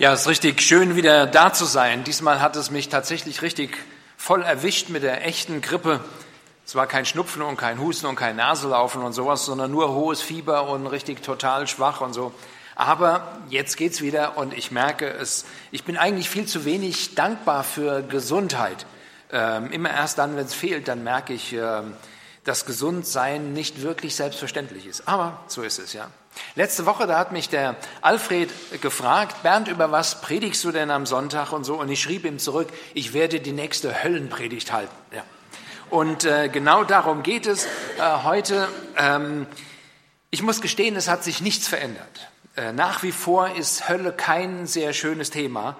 [0.00, 2.04] Ja, es ist richtig schön, wieder da zu sein.
[2.04, 3.76] Diesmal hat es mich tatsächlich richtig
[4.16, 6.00] voll erwischt mit der echten Grippe.
[6.64, 10.22] Es war kein Schnupfen und kein Husten und kein Naselaufen und sowas, sondern nur hohes
[10.22, 12.32] Fieber und richtig total schwach und so.
[12.76, 17.62] Aber jetzt geht's wieder und ich merke es, ich bin eigentlich viel zu wenig dankbar
[17.62, 18.86] für Gesundheit.
[19.30, 21.92] Ähm, immer erst dann, wenn es fehlt, dann merke ich, ähm,
[22.44, 25.06] dass Gesundsein nicht wirklich selbstverständlich ist.
[25.06, 26.08] Aber so ist es, ja.
[26.54, 31.06] Letzte Woche, da hat mich der Alfred gefragt, Bernd, über was predigst du denn am
[31.06, 31.80] Sonntag und so?
[31.80, 34.94] Und ich schrieb ihm zurück, ich werde die nächste Höllenpredigt halten.
[35.14, 35.22] Ja.
[35.90, 37.68] Und äh, genau darum geht es äh,
[38.24, 38.68] heute.
[38.96, 39.46] Ähm,
[40.30, 42.30] ich muss gestehen, es hat sich nichts verändert.
[42.56, 45.76] Äh, nach wie vor ist Hölle kein sehr schönes Thema.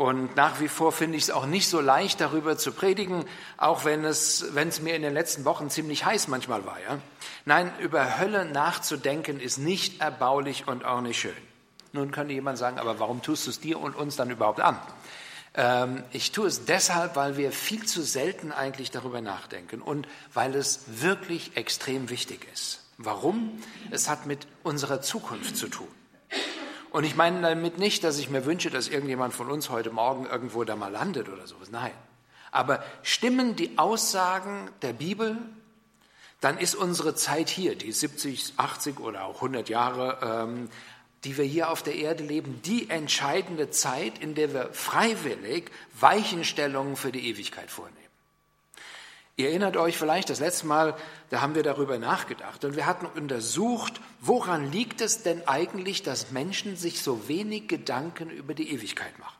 [0.00, 3.26] Und nach wie vor finde ich es auch nicht so leicht, darüber zu predigen,
[3.58, 6.80] auch wenn es, wenn es mir in den letzten Wochen ziemlich heiß manchmal war.
[6.80, 7.00] Ja?
[7.44, 11.36] Nein, über Hölle nachzudenken ist nicht erbaulich und auch nicht schön.
[11.92, 14.78] Nun könnte jemand sagen, aber warum tust du es dir und uns dann überhaupt an?
[15.52, 20.54] Ähm, ich tue es deshalb, weil wir viel zu selten eigentlich darüber nachdenken und weil
[20.54, 22.86] es wirklich extrem wichtig ist.
[22.96, 23.62] Warum?
[23.90, 25.88] Es hat mit unserer Zukunft zu tun.
[26.90, 30.26] Und ich meine damit nicht, dass ich mir wünsche, dass irgendjemand von uns heute Morgen
[30.26, 31.70] irgendwo da mal landet oder sowas.
[31.70, 31.92] Nein.
[32.50, 35.38] Aber stimmen die Aussagen der Bibel,
[36.40, 40.68] dann ist unsere Zeit hier, die 70, 80 oder auch 100 Jahre, ähm,
[41.24, 46.96] die wir hier auf der Erde leben, die entscheidende Zeit, in der wir freiwillig Weichenstellungen
[46.96, 48.09] für die Ewigkeit vornehmen.
[49.40, 50.94] Ihr erinnert euch vielleicht, das letzte Mal,
[51.30, 56.30] da haben wir darüber nachgedacht und wir hatten untersucht, woran liegt es denn eigentlich, dass
[56.30, 59.34] Menschen sich so wenig Gedanken über die Ewigkeit machen.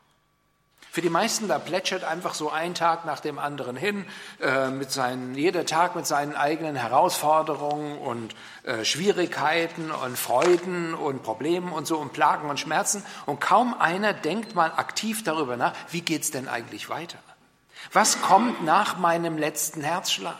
[0.89, 4.05] Für die meisten, da plätschert einfach so ein Tag nach dem anderen hin,
[4.41, 11.21] äh, mit seinen, jeder Tag mit seinen eigenen Herausforderungen und äh, Schwierigkeiten und Freuden und
[11.21, 13.05] Problemen und so und Plagen und Schmerzen.
[13.27, 17.19] Und kaum einer denkt mal aktiv darüber nach, wie geht's denn eigentlich weiter?
[17.91, 20.35] Was kommt nach meinem letzten Herzschlag?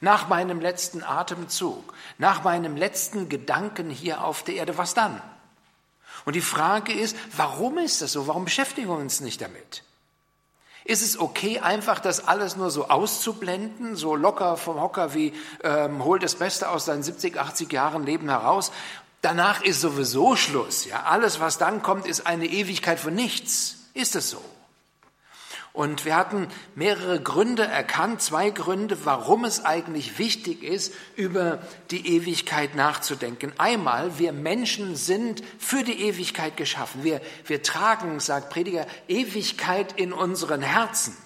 [0.00, 1.94] Nach meinem letzten Atemzug?
[2.18, 4.78] Nach meinem letzten Gedanken hier auf der Erde?
[4.78, 5.20] Was dann?
[6.24, 8.26] Und die Frage ist, warum ist das so?
[8.26, 9.82] Warum beschäftigen wir uns nicht damit?
[10.84, 15.32] Ist es okay, einfach das alles nur so auszublenden, so locker vom Hocker wie
[15.62, 18.70] ähm, hol das Beste aus deinen 70, 80 Jahren Leben heraus?
[19.22, 20.84] Danach ist sowieso Schluss.
[20.84, 23.76] Ja, alles, was dann kommt, ist eine Ewigkeit von nichts.
[23.94, 24.42] Ist es so?
[25.74, 26.46] Und wir hatten
[26.76, 31.58] mehrere Gründe erkannt, zwei Gründe, warum es eigentlich wichtig ist, über
[31.90, 33.52] die Ewigkeit nachzudenken.
[33.58, 37.02] Einmal, wir Menschen sind für die Ewigkeit geschaffen.
[37.02, 41.16] Wir, wir tragen, sagt Prediger, Ewigkeit in unseren Herzen.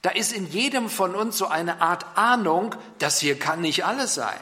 [0.00, 4.14] Da ist in jedem von uns so eine Art Ahnung, das hier kann nicht alles
[4.14, 4.40] sein.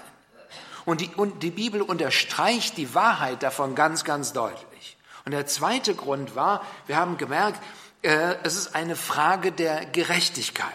[0.84, 4.96] Und die, und die Bibel unterstreicht die Wahrheit davon ganz, ganz deutlich.
[5.24, 7.60] Und der zweite Grund war, wir haben gemerkt,
[8.02, 10.72] es ist eine Frage der Gerechtigkeit.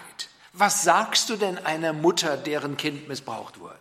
[0.54, 3.80] Was sagst du denn einer Mutter, deren Kind missbraucht wurde?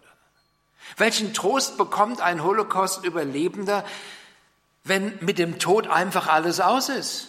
[0.97, 3.85] Welchen Trost bekommt ein Holocaust-Überlebender,
[4.85, 7.29] wenn mit dem Tod einfach alles aus ist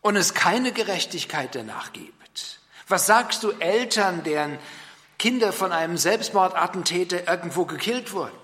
[0.00, 2.60] und es keine Gerechtigkeit danach gibt?
[2.88, 4.58] Was sagst du Eltern, deren
[5.18, 8.36] Kinder von einem Selbstmordattentäter irgendwo gekillt wurden?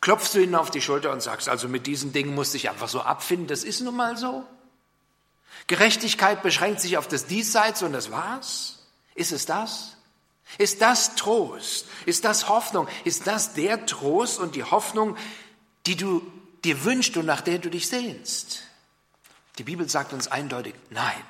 [0.00, 2.70] Klopfst du ihnen auf die Schulter und sagst, also mit diesen Dingen musst du dich
[2.70, 4.44] einfach so abfinden, das ist nun mal so?
[5.66, 8.80] Gerechtigkeit beschränkt sich auf das Diesseits und das war's?
[9.14, 9.96] Ist es das?
[10.58, 11.86] Ist das Trost?
[12.04, 12.88] Ist das Hoffnung?
[13.04, 15.16] Ist das der Trost und die Hoffnung,
[15.86, 16.22] die du
[16.64, 18.62] dir wünschst und nach der du dich sehnst?
[19.58, 21.22] Die Bibel sagt uns eindeutig, nein.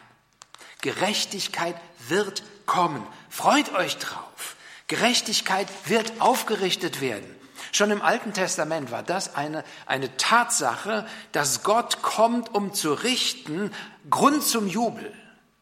[0.80, 1.76] Gerechtigkeit
[2.08, 3.06] wird kommen.
[3.28, 4.56] Freut euch drauf.
[4.88, 7.28] Gerechtigkeit wird aufgerichtet werden.
[7.70, 13.72] Schon im Alten Testament war das eine, eine Tatsache, dass Gott kommt, um zu richten,
[14.10, 15.12] Grund zum Jubel.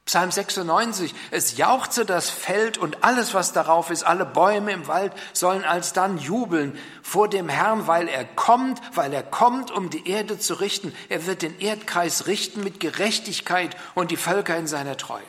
[0.06, 5.12] Psalm 96, es jauchze das Feld und alles, was darauf ist, alle Bäume im Wald
[5.32, 10.36] sollen alsdann jubeln vor dem Herrn, weil er kommt, weil er kommt, um die Erde
[10.36, 10.92] zu richten.
[11.08, 15.22] Er wird den Erdkreis richten mit Gerechtigkeit und die Völker in seiner Treue.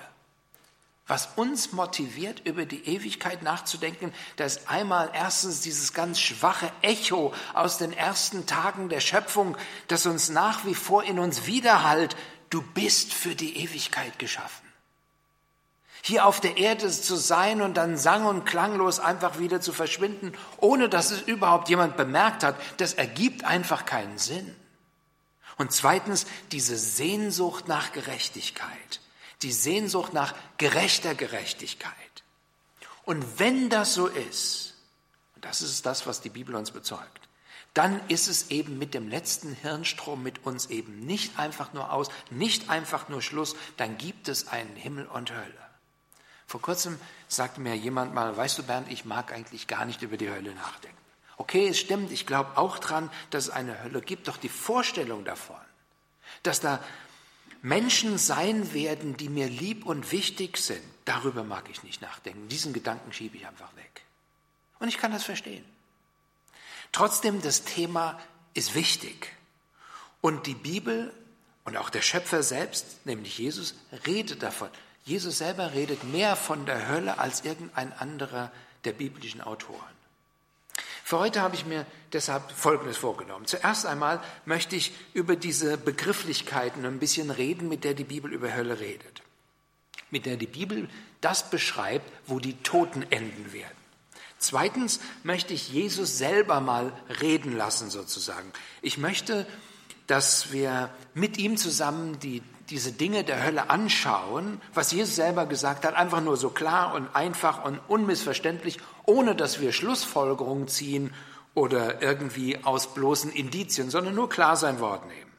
[1.06, 7.34] Was uns motiviert, über die Ewigkeit nachzudenken, da ist einmal erstens dieses ganz schwache Echo
[7.54, 9.58] aus den ersten Tagen der Schöpfung,
[9.90, 12.16] das uns nach wie vor in uns widerhallt.
[12.52, 14.68] Du bist für die Ewigkeit geschaffen.
[16.04, 20.34] Hier auf der Erde zu sein und dann sang- und klanglos einfach wieder zu verschwinden,
[20.58, 24.56] ohne dass es überhaupt jemand bemerkt hat, das ergibt einfach keinen Sinn.
[25.58, 29.00] Und zweitens diese Sehnsucht nach Gerechtigkeit
[29.42, 31.96] die Sehnsucht nach gerechter Gerechtigkeit.
[33.04, 34.76] Und wenn das so ist,
[35.36, 37.21] und das ist das, was die Bibel uns bezeugt,
[37.74, 42.10] dann ist es eben mit dem letzten Hirnstrom mit uns eben nicht einfach nur aus,
[42.30, 45.72] nicht einfach nur Schluss, dann gibt es einen Himmel und Hölle.
[46.48, 50.18] Vor kurzem sagte mir jemand mal, weißt du Bernd, ich mag eigentlich gar nicht über
[50.18, 50.98] die Hölle nachdenken.
[51.38, 55.24] Okay, es stimmt, ich glaube auch dran, dass es eine Hölle gibt, doch die Vorstellung
[55.24, 55.56] davon,
[56.44, 56.84] dass da
[57.62, 62.50] Menschen sein werden, die mir lieb und wichtig sind, darüber mag ich nicht nachdenken.
[62.50, 64.02] Diesen Gedanken schiebe ich einfach weg.
[64.80, 65.64] Und ich kann das verstehen.
[66.92, 68.20] Trotzdem, das Thema
[68.54, 69.34] ist wichtig.
[70.20, 71.14] Und die Bibel
[71.64, 74.70] und auch der Schöpfer selbst, nämlich Jesus, redet davon.
[75.04, 78.52] Jesus selber redet mehr von der Hölle als irgendein anderer
[78.84, 79.80] der biblischen Autoren.
[81.04, 83.46] Für heute habe ich mir deshalb Folgendes vorgenommen.
[83.46, 88.54] Zuerst einmal möchte ich über diese Begrifflichkeiten ein bisschen reden, mit der die Bibel über
[88.54, 89.22] Hölle redet.
[90.10, 90.90] Mit der die Bibel
[91.20, 93.81] das beschreibt, wo die Toten enden werden.
[94.42, 96.92] Zweitens möchte ich Jesus selber mal
[97.22, 98.52] reden lassen, sozusagen.
[98.82, 99.46] Ich möchte,
[100.08, 102.42] dass wir mit ihm zusammen die,
[102.72, 107.16] diese Dinge der Hölle anschauen, was Jesus selber gesagt hat, einfach nur so klar und
[107.16, 111.14] einfach und unmissverständlich, ohne dass wir Schlussfolgerungen ziehen
[111.54, 115.32] oder irgendwie aus bloßen Indizien, sondern nur klar sein Wort nehmen.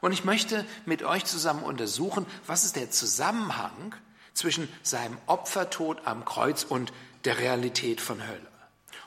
[0.00, 3.94] Und ich möchte mit euch zusammen untersuchen, was ist der Zusammenhang
[4.34, 6.92] zwischen seinem Opfertod am Kreuz und
[7.24, 8.47] der Realität von Hölle.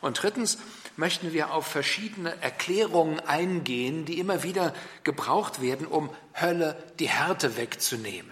[0.01, 0.57] Und drittens
[0.97, 7.55] möchten wir auf verschiedene Erklärungen eingehen, die immer wieder gebraucht werden, um Hölle die Härte
[7.55, 8.31] wegzunehmen.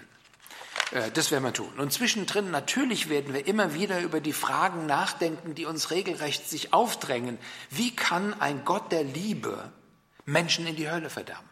[0.92, 1.72] Äh, das werden wir tun.
[1.78, 6.74] Und zwischendrin natürlich werden wir immer wieder über die Fragen nachdenken, die uns regelrecht sich
[6.74, 7.38] aufdrängen.
[7.70, 9.72] Wie kann ein Gott der Liebe
[10.26, 11.48] Menschen in die Hölle verdammen?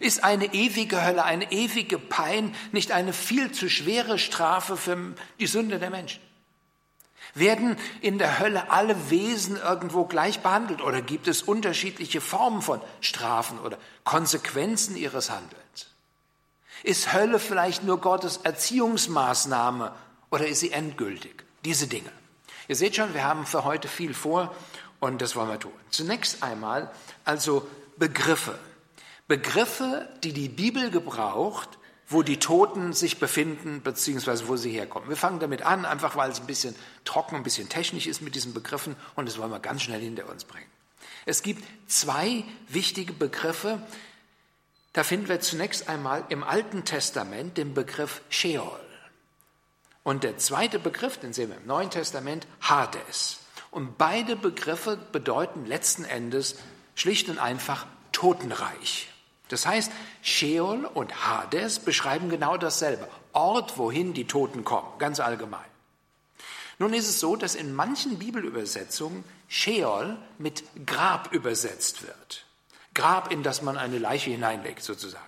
[0.00, 5.46] Ist eine ewige Hölle, eine ewige Pein nicht eine viel zu schwere Strafe für die
[5.46, 6.20] Sünde der Menschen?
[7.34, 12.80] Werden in der Hölle alle Wesen irgendwo gleich behandelt oder gibt es unterschiedliche Formen von
[13.00, 15.90] Strafen oder Konsequenzen ihres Handelns?
[16.84, 19.94] Ist Hölle vielleicht nur Gottes Erziehungsmaßnahme
[20.30, 21.44] oder ist sie endgültig?
[21.64, 22.12] Diese Dinge.
[22.68, 24.54] Ihr seht schon, wir haben für heute viel vor
[25.00, 25.72] und das wollen wir tun.
[25.90, 26.90] Zunächst einmal
[27.24, 27.66] also
[27.96, 28.58] Begriffe.
[29.26, 31.78] Begriffe, die die Bibel gebraucht,
[32.14, 35.08] wo die Toten sich befinden, beziehungsweise wo sie herkommen.
[35.08, 36.74] Wir fangen damit an, einfach weil es ein bisschen
[37.04, 40.28] trocken, ein bisschen technisch ist mit diesen Begriffen und das wollen wir ganz schnell hinter
[40.30, 40.70] uns bringen.
[41.26, 43.82] Es gibt zwei wichtige Begriffe.
[44.92, 48.80] Da finden wir zunächst einmal im Alten Testament den Begriff Sheol.
[50.04, 53.40] Und der zweite Begriff, den sehen wir im Neuen Testament, Hades.
[53.70, 56.56] Und beide Begriffe bedeuten letzten Endes
[56.94, 59.08] schlicht und einfach Totenreich.
[59.48, 59.92] Das heißt,
[60.22, 63.08] Sheol und Hades beschreiben genau dasselbe.
[63.32, 65.60] Ort, wohin die Toten kommen, ganz allgemein.
[66.78, 72.46] Nun ist es so, dass in manchen Bibelübersetzungen Sheol mit Grab übersetzt wird.
[72.94, 75.24] Grab, in das man eine Leiche hineinlegt, sozusagen.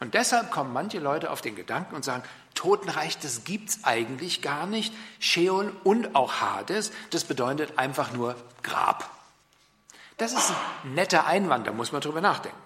[0.00, 2.22] Und deshalb kommen manche Leute auf den Gedanken und sagen,
[2.54, 4.94] Totenreich, das gibt's eigentlich gar nicht.
[5.18, 9.10] Sheol und auch Hades, das bedeutet einfach nur Grab.
[10.16, 10.50] Das ist
[10.84, 12.58] ein netter Einwand, da muss man drüber nachdenken.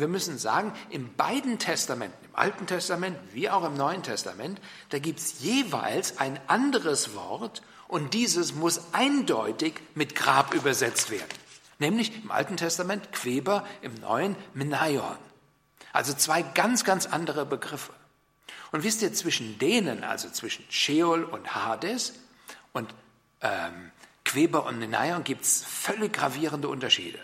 [0.00, 4.60] Wir müssen sagen, in beiden Testamenten, im Alten Testament wie auch im Neuen Testament,
[4.90, 11.28] da gibt es jeweils ein anderes Wort und dieses muss eindeutig mit Grab übersetzt werden.
[11.78, 15.16] Nämlich im Alten Testament Queber, im Neuen Menaion.
[15.92, 17.92] Also zwei ganz, ganz andere Begriffe.
[18.72, 22.14] Und wisst ihr, zwischen denen, also zwischen Sheol und Hades
[22.72, 22.92] und
[23.40, 23.90] ähm,
[24.24, 27.18] Queber und Menaion, gibt es völlig gravierende Unterschiede.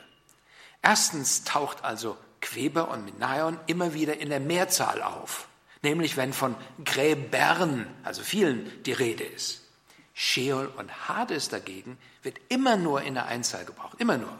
[0.81, 5.49] Erstens taucht also Queber und Menaion immer wieder in der Mehrzahl auf,
[5.83, 9.63] nämlich wenn von Gräbern, also vielen, die Rede ist.
[10.13, 14.39] Sheol und Hades dagegen wird immer nur in der Einzahl gebraucht, immer nur.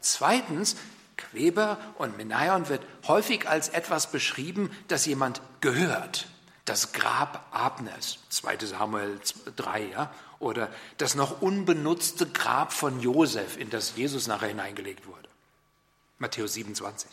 [0.00, 0.76] Zweitens,
[1.16, 6.26] Queber und Menaion wird häufig als etwas beschrieben, das jemand gehört.
[6.64, 9.20] Das Grab Abners, 2 Samuel
[9.56, 15.21] 3, ja, oder das noch unbenutzte Grab von Josef, in das Jesus nachher hineingelegt wurde.
[16.22, 17.10] Matthäus 27.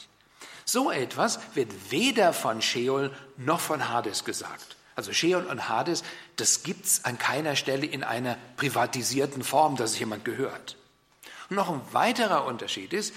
[0.63, 4.78] So etwas wird weder von Sheol noch von Hades gesagt.
[4.96, 6.04] Also Sheol und Hades,
[6.36, 10.78] das gibt es an keiner Stelle in einer privatisierten Form, dass es jemand gehört.
[11.50, 13.13] Und noch ein weiterer Unterschied ist,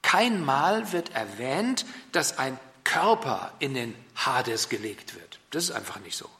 [0.00, 5.40] kein Mal wird erwähnt, dass ein Körper in den Hades gelegt wird.
[5.50, 6.30] Das ist einfach nicht so.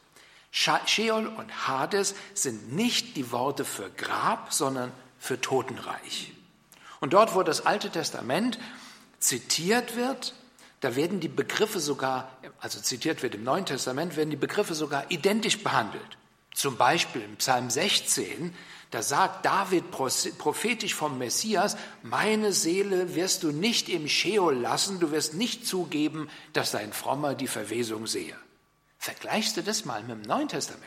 [0.51, 6.31] Sheol und Hades sind nicht die Worte für Grab, sondern für Totenreich.
[7.01, 8.57] Und dort, wo das Alte Testament
[9.19, 10.33] zitiert wird,
[10.81, 12.29] da werden die Begriffe sogar,
[12.59, 16.17] also zitiert wird im Neuen Testament, werden die Begriffe sogar identisch behandelt.
[16.53, 18.53] Zum Beispiel im Psalm 16,
[18.91, 25.11] da sagt David prophetisch vom Messias, meine Seele wirst du nicht im Scheol lassen, du
[25.11, 28.35] wirst nicht zugeben, dass dein Frommer die Verwesung sehe.
[28.97, 30.83] Vergleichst du das mal mit dem Neuen Testament?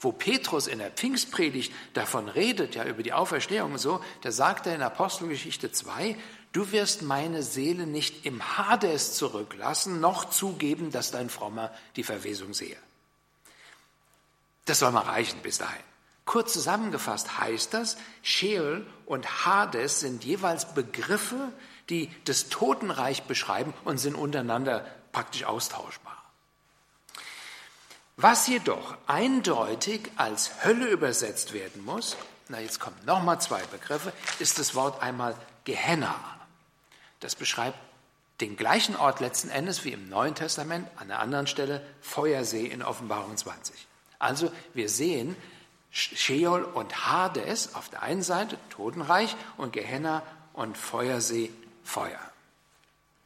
[0.00, 4.66] Wo Petrus in der Pfingstpredigt davon redet, ja, über die Auferstehung und so, da sagt
[4.66, 6.16] er in Apostelgeschichte 2,
[6.54, 12.54] du wirst meine Seele nicht im Hades zurücklassen, noch zugeben, dass dein Frommer die Verwesung
[12.54, 12.78] sehe.
[14.64, 15.82] Das soll mal reichen bis dahin.
[16.24, 21.52] Kurz zusammengefasst heißt das, Sheol und Hades sind jeweils Begriffe,
[21.90, 26.14] die das Totenreich beschreiben und sind untereinander praktisch austauschbar.
[28.16, 32.16] Was jedoch eindeutig als Hölle übersetzt werden muss,
[32.48, 35.34] na jetzt kommen nochmal zwei Begriffe, ist das Wort einmal
[35.64, 36.14] Gehenna.
[37.24, 37.78] Das beschreibt
[38.42, 42.82] den gleichen Ort letzten Endes wie im Neuen Testament, an der anderen Stelle Feuersee in
[42.82, 43.74] Offenbarung 20.
[44.18, 45.34] Also wir sehen
[45.90, 51.50] Sheol und Hades auf der einen Seite, Totenreich, und Gehenna und Feuersee,
[51.82, 52.20] Feuer,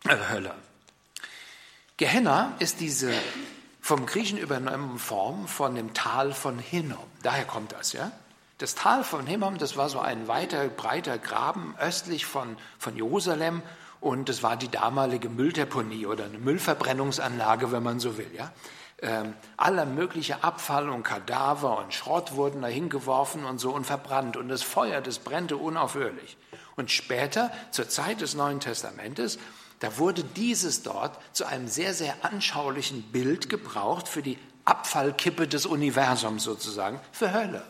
[0.04, 0.54] äh, Hölle.
[1.96, 3.12] Gehenna ist diese
[3.80, 7.02] vom Griechen übernommene Form von dem Tal von Hinnom.
[7.24, 8.12] Daher kommt das, ja?
[8.58, 13.62] Das Tal von Hinnom, das war so ein weiter, breiter Graben östlich von, von Jerusalem
[14.00, 18.52] und das war die damalige Mülldeponie oder eine Müllverbrennungsanlage, wenn man so will, ja?
[19.00, 24.36] Ähm, aller mögliche Abfall und Kadaver und Schrott wurden da hingeworfen und so und verbrannt.
[24.36, 26.36] Und das Feuer, das brennte unaufhörlich.
[26.74, 29.38] Und später, zur Zeit des Neuen Testamentes,
[29.78, 35.64] da wurde dieses dort zu einem sehr, sehr anschaulichen Bild gebraucht für die Abfallkippe des
[35.64, 37.62] Universums sozusagen, für Hölle.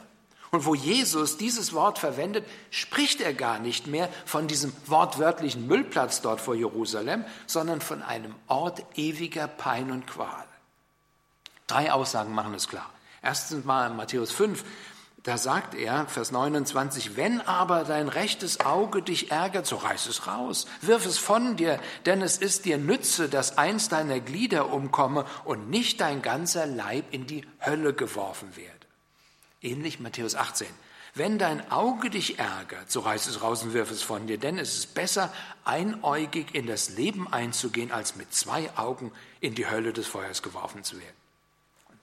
[0.50, 6.22] Und wo Jesus dieses Wort verwendet, spricht er gar nicht mehr von diesem wortwörtlichen Müllplatz
[6.22, 10.44] dort vor Jerusalem, sondern von einem Ort ewiger Pein und Qual.
[11.66, 12.90] Drei Aussagen machen es klar.
[13.22, 14.64] Erstens mal in Matthäus 5,
[15.24, 20.26] da sagt er, Vers 29, wenn aber dein rechtes Auge dich ärgert, so reiß es
[20.26, 25.26] raus, wirf es von dir, denn es ist dir Nütze, dass eins deiner Glieder umkomme
[25.44, 28.77] und nicht dein ganzer Leib in die Hölle geworfen werde.
[29.62, 30.66] Ähnlich Matthäus 18.
[31.14, 34.58] Wenn dein Auge dich ärgert, so reiß es raus und wirf es von dir, denn
[34.58, 35.32] es ist besser,
[35.64, 39.10] einäugig in das Leben einzugehen, als mit zwei Augen
[39.40, 41.16] in die Hölle des Feuers geworfen zu werden.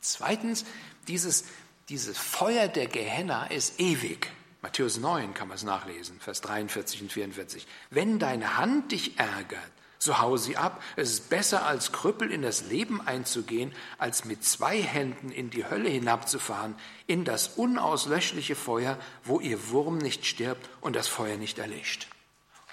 [0.01, 0.65] Zweitens,
[1.07, 1.45] dieses,
[1.89, 4.29] dieses Feuer der Gehenna ist ewig.
[4.62, 7.67] Matthäus 9 kann man es nachlesen, Vers 43 und 44.
[7.91, 9.71] Wenn deine Hand dich ärgert,
[10.05, 10.81] so hau sie ab.
[10.95, 15.65] Es ist besser, als Krüppel in das Leben einzugehen, als mit zwei Händen in die
[15.65, 16.75] Hölle hinabzufahren,
[17.07, 22.07] in das unauslöschliche Feuer, wo ihr Wurm nicht stirbt und das Feuer nicht erlischt.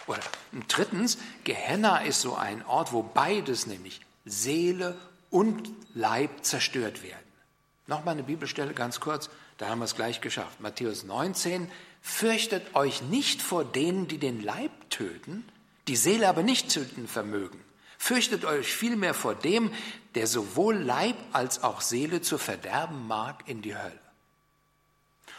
[0.07, 0.21] Oder
[0.69, 4.97] drittens, Gehenna ist so ein Ort, wo beides, nämlich Seele
[5.31, 7.19] und Leib zerstört werden.
[7.87, 10.61] Nochmal eine Bibelstelle ganz kurz, da haben wir es gleich geschafft.
[10.61, 11.71] Matthäus 19,
[12.01, 15.45] fürchtet euch nicht vor denen, die den Leib töten,
[15.89, 17.63] die Seele aber nicht töten vermögen.
[17.99, 19.73] Fürchtet euch vielmehr vor dem,
[20.15, 24.01] der sowohl Leib als auch Seele zu verderben mag in die Hölle.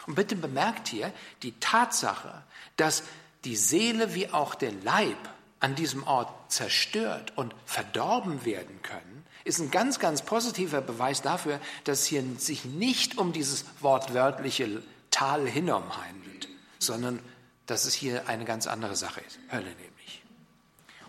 [0.06, 2.42] Und bitte bemerkt hier die Tatsache,
[2.76, 3.02] dass
[3.44, 5.16] die Seele wie auch der Leib
[5.60, 11.60] an diesem Ort zerstört und verdorben werden können, ist ein ganz, ganz positiver Beweis dafür,
[11.84, 16.48] dass es hier sich nicht um dieses wortwörtliche Tal Hinnom handelt,
[16.78, 17.18] sondern
[17.66, 19.93] dass es hier eine ganz andere Sache ist, Hölle nämlich.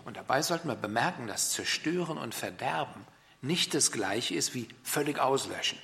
[0.06, 3.04] Und dabei sollten wir bemerken, dass Zerstören und Verderben
[3.42, 5.78] nicht das gleiche ist wie völlig auslöschen.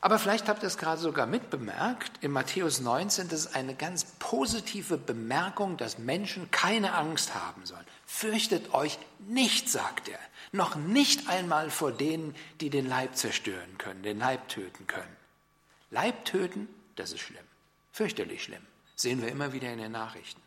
[0.00, 4.04] Aber vielleicht habt ihr es gerade sogar mitbemerkt, in Matthäus 19, das ist eine ganz
[4.20, 7.84] positive Bemerkung, dass Menschen keine Angst haben sollen.
[8.06, 10.18] Fürchtet euch nicht, sagt er,
[10.52, 15.16] noch nicht einmal vor denen, die den Leib zerstören können, den Leib töten können.
[15.90, 17.44] Leib töten, das ist schlimm,
[17.90, 18.64] fürchterlich schlimm,
[18.94, 20.40] sehen wir immer wieder in den Nachrichten.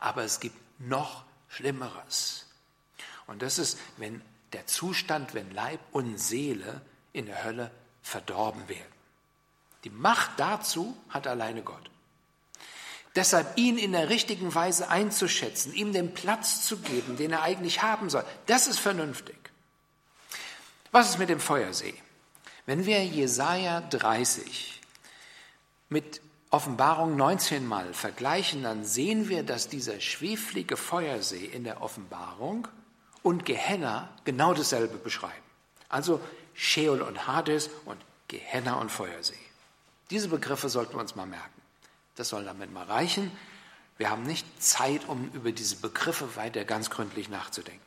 [0.00, 2.46] Aber es gibt noch Schlimmeres.
[3.26, 6.80] Und das ist, wenn der Zustand, wenn Leib und Seele
[7.12, 7.70] in der Hölle
[8.02, 8.92] verdorben werden.
[9.84, 11.90] Die Macht dazu hat alleine Gott.
[13.14, 17.82] Deshalb ihn in der richtigen Weise einzuschätzen, ihm den Platz zu geben, den er eigentlich
[17.82, 19.36] haben soll, das ist vernünftig.
[20.90, 21.94] Was ist mit dem Feuersee?
[22.64, 24.80] Wenn wir Jesaja 30
[25.90, 32.68] mit Offenbarung 19 mal vergleichen, dann sehen wir, dass dieser schweflige Feuersee in der Offenbarung
[33.22, 35.32] und Gehenna genau dasselbe beschreiben.
[35.88, 36.20] Also
[36.52, 39.32] Sheol und Hades und Gehenna und Feuersee.
[40.10, 41.62] Diese Begriffe sollten wir uns mal merken.
[42.16, 43.32] Das soll damit mal reichen.
[43.96, 47.80] Wir haben nicht Zeit, um über diese Begriffe weiter ganz gründlich nachzudenken.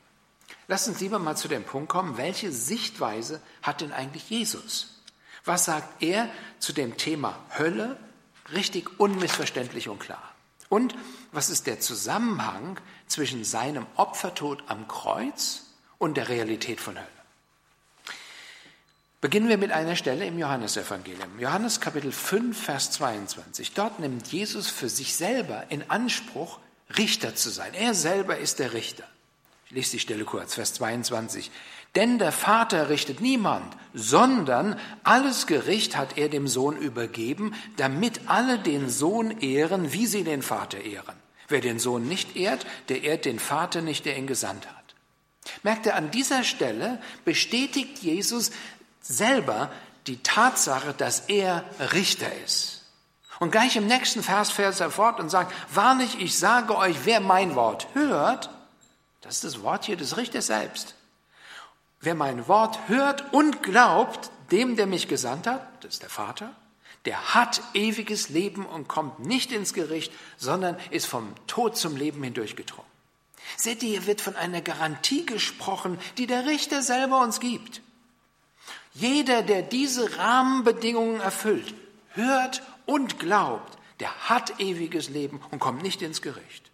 [0.67, 5.01] Lass uns lieber mal zu dem Punkt kommen, welche Sichtweise hat denn eigentlich Jesus?
[5.43, 8.00] Was sagt er zu dem Thema Hölle?
[8.54, 10.32] Richtig unmissverständlich und klar.
[10.70, 10.96] Und
[11.32, 15.64] was ist der Zusammenhang zwischen seinem Opfertod am Kreuz
[15.98, 17.08] und der Realität von Hölle?
[19.22, 21.40] Beginnen wir mit einer Stelle im Johannesevangelium.
[21.40, 23.74] Johannes Kapitel 5, Vers 22.
[23.74, 26.60] Dort nimmt Jesus für sich selber in Anspruch,
[26.96, 27.74] Richter zu sein.
[27.74, 29.06] Er selber ist der Richter.
[29.66, 31.50] Ich lese die Stelle kurz, Vers 22.
[31.96, 38.60] Denn der Vater richtet niemand, sondern alles Gericht hat er dem Sohn übergeben, damit alle
[38.60, 41.16] den Sohn ehren, wie sie den Vater ehren.
[41.48, 44.96] Wer den Sohn nicht ehrt, der ehrt den Vater nicht, der ihn gesandt hat.
[45.64, 48.52] Merkt ihr, an dieser Stelle bestätigt Jesus
[49.02, 49.72] selber
[50.08, 52.84] die Tatsache, dass er Richter ist.
[53.40, 57.20] Und gleich im nächsten Vers fährt er fort und sagt, wahrlich, ich sage euch, wer
[57.20, 58.50] mein Wort hört,
[59.22, 60.96] das ist das Wort hier des Richters selbst.
[62.05, 66.55] Wer mein Wort hört und glaubt, dem, der mich gesandt hat, das ist der Vater,
[67.05, 72.21] der hat ewiges Leben und kommt nicht ins Gericht, sondern ist vom Tod zum Leben
[72.21, 72.89] hindurchgedrungen.
[73.57, 77.81] Seht ihr, hier wird von einer Garantie gesprochen, die der Richter selber uns gibt.
[78.93, 81.74] Jeder, der diese Rahmenbedingungen erfüllt,
[82.09, 86.69] hört und glaubt, der hat ewiges Leben und kommt nicht ins Gericht.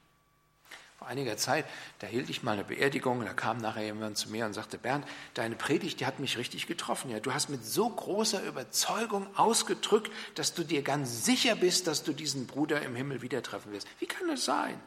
[1.02, 1.66] Vor einiger Zeit,
[1.98, 5.04] da hielt ich mal eine Beerdigung, da kam nachher jemand zu mir und sagte, Bernd,
[5.34, 7.10] deine Predigt, die hat mich richtig getroffen.
[7.10, 12.04] Ja, du hast mit so großer Überzeugung ausgedrückt, dass du dir ganz sicher bist, dass
[12.04, 13.88] du diesen Bruder im Himmel wieder treffen wirst.
[13.98, 14.80] Wie kann das sein?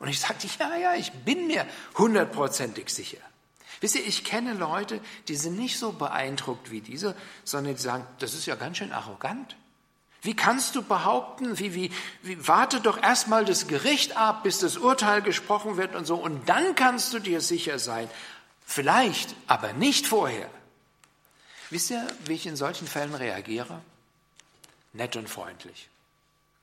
[0.00, 1.64] Und ich sagte, ja, ja, ich bin mir
[1.96, 3.18] hundertprozentig sicher.
[3.80, 8.04] Wisst ihr, ich kenne Leute, die sind nicht so beeindruckt wie diese, sondern die sagen,
[8.18, 9.54] das ist ja ganz schön arrogant.
[10.22, 14.76] Wie kannst du behaupten, wie, wie, wie, warte doch erstmal das Gericht ab, bis das
[14.76, 18.08] Urteil gesprochen wird und so, und dann kannst du dir sicher sein.
[18.66, 20.50] Vielleicht, aber nicht vorher.
[21.70, 23.80] Wisst ihr, wie ich in solchen Fällen reagiere?
[24.92, 25.88] Nett und freundlich.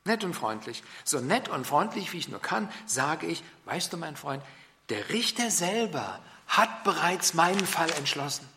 [0.04, 0.82] Nett und freundlich.
[1.04, 4.42] So nett und freundlich, wie ich nur kann, sage ich, weißt du, mein Freund,
[4.88, 8.48] der Richter selber hat bereits meinen Fall entschlossen.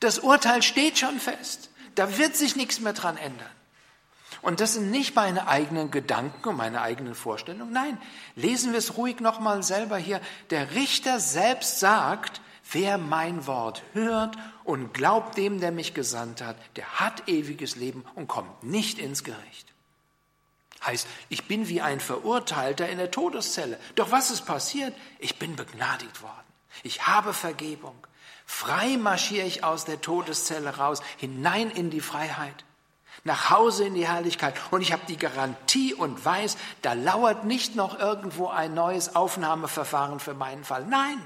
[0.00, 1.70] Das Urteil steht schon fest.
[1.94, 3.50] Da wird sich nichts mehr dran ändern.
[4.44, 7.72] Und das sind nicht meine eigenen Gedanken und meine eigenen Vorstellungen.
[7.72, 7.96] Nein,
[8.36, 10.20] lesen wir es ruhig nochmal selber hier.
[10.50, 16.56] Der Richter selbst sagt, wer mein Wort hört und glaubt dem, der mich gesandt hat,
[16.76, 19.72] der hat ewiges Leben und kommt nicht ins Gericht.
[20.84, 23.78] Heißt, ich bin wie ein Verurteilter in der Todeszelle.
[23.94, 24.94] Doch was ist passiert?
[25.20, 26.32] Ich bin begnadigt worden.
[26.82, 27.96] Ich habe Vergebung.
[28.44, 32.66] Frei marschiere ich aus der Todeszelle raus, hinein in die Freiheit,
[33.24, 34.54] nach Hause in die Herrlichkeit.
[34.70, 40.20] Und ich habe die Garantie und weiß, da lauert nicht noch irgendwo ein neues Aufnahmeverfahren
[40.20, 40.84] für meinen Fall.
[40.86, 41.18] Nein,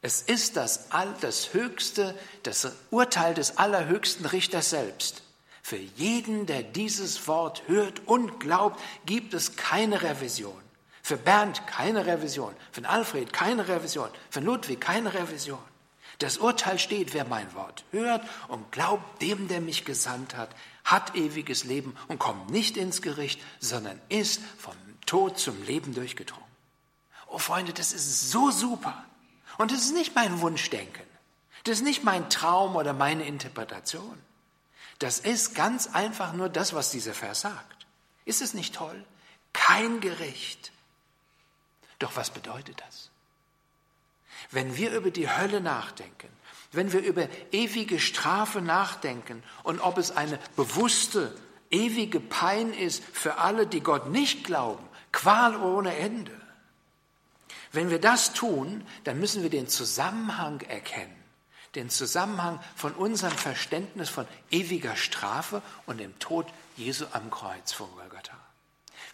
[0.00, 0.88] es ist das,
[1.20, 5.22] das höchste, das Urteil des allerhöchsten Richters selbst.
[5.62, 10.60] Für jeden, der dieses Wort hört und glaubt, gibt es keine Revision.
[11.02, 15.58] Für Bernd keine Revision, für Alfred keine Revision, für Ludwig keine Revision.
[16.18, 20.50] Das Urteil steht, wer mein Wort hört und glaubt dem, der mich gesandt hat,
[20.84, 24.74] hat ewiges Leben und kommt nicht ins Gericht, sondern ist vom
[25.06, 26.44] Tod zum Leben durchgedrungen.
[27.26, 29.04] Oh Freunde, das ist so super.
[29.58, 31.06] Und das ist nicht mein Wunschdenken.
[31.64, 34.20] Das ist nicht mein Traum oder meine Interpretation.
[34.98, 37.86] Das ist ganz einfach nur das, was dieser Vers sagt.
[38.24, 39.04] Ist es nicht toll?
[39.52, 40.72] Kein Gericht,
[41.98, 43.10] doch was bedeutet das?
[44.50, 46.28] Wenn wir über die Hölle nachdenken,
[46.76, 51.34] wenn wir über ewige Strafe nachdenken und ob es eine bewusste,
[51.70, 56.32] ewige Pein ist für alle, die Gott nicht glauben, Qual ohne Ende.
[57.70, 61.14] Wenn wir das tun, dann müssen wir den Zusammenhang erkennen,
[61.76, 67.88] den Zusammenhang von unserem Verständnis von ewiger Strafe und dem Tod Jesu am Kreuz vor
[67.96, 68.36] Golgatha.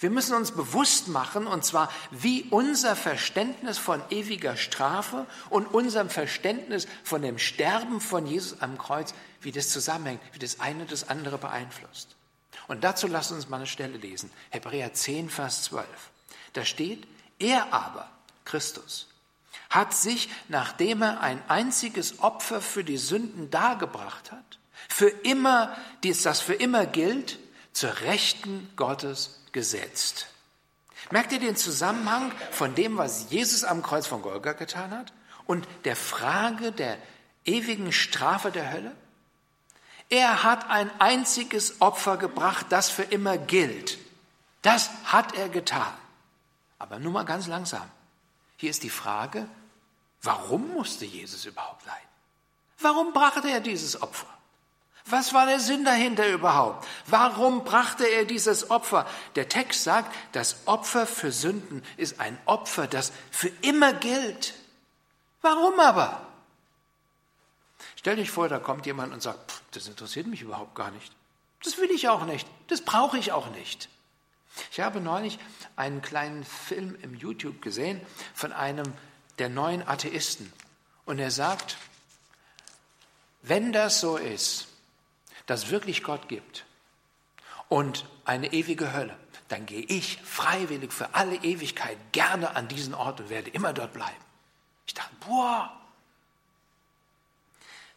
[0.00, 6.08] Wir müssen uns bewusst machen, und zwar wie unser Verständnis von ewiger Strafe und unserem
[6.08, 11.10] Verständnis von dem Sterben von Jesus am Kreuz, wie das zusammenhängt, wie das eine das
[11.10, 12.16] andere beeinflusst.
[12.66, 14.30] Und dazu lasst uns mal eine Stelle lesen.
[14.48, 15.86] Hebräer 10, Vers 12.
[16.54, 17.06] Da steht,
[17.38, 18.10] er aber,
[18.46, 19.08] Christus,
[19.68, 24.58] hat sich, nachdem er ein einziges Opfer für die Sünden dargebracht hat,
[24.88, 27.38] für immer, das für immer gilt,
[27.72, 30.26] zur Rechten Gottes gesetzt.
[31.10, 35.12] Merkt ihr den Zusammenhang von dem, was Jesus am Kreuz von Golga getan hat
[35.46, 36.98] und der Frage der
[37.44, 38.94] ewigen Strafe der Hölle?
[40.08, 43.98] Er hat ein einziges Opfer gebracht, das für immer gilt.
[44.62, 45.92] Das hat er getan.
[46.78, 47.88] Aber nur mal ganz langsam.
[48.56, 49.48] Hier ist die Frage,
[50.22, 52.08] warum musste Jesus überhaupt leiden?
[52.78, 54.26] Warum brachte er dieses Opfer?
[55.10, 56.86] Was war der Sinn dahinter überhaupt?
[57.06, 59.06] Warum brachte er dieses Opfer?
[59.34, 64.54] Der Text sagt, das Opfer für Sünden ist ein Opfer, das für immer gilt.
[65.42, 66.26] Warum aber?
[67.96, 71.12] Stell dich vor, da kommt jemand und sagt, das interessiert mich überhaupt gar nicht.
[71.62, 72.48] Das will ich auch nicht.
[72.68, 73.88] Das brauche ich auch nicht.
[74.72, 75.38] Ich habe neulich
[75.76, 78.00] einen kleinen Film im YouTube gesehen
[78.34, 78.92] von einem
[79.38, 80.52] der neuen Atheisten.
[81.04, 81.76] Und er sagt,
[83.42, 84.68] wenn das so ist,
[85.50, 86.64] dass wirklich Gott gibt
[87.68, 89.16] und eine ewige Hölle,
[89.48, 93.92] dann gehe ich freiwillig für alle Ewigkeit gerne an diesen Ort und werde immer dort
[93.92, 94.24] bleiben.
[94.86, 95.76] Ich dachte, boah,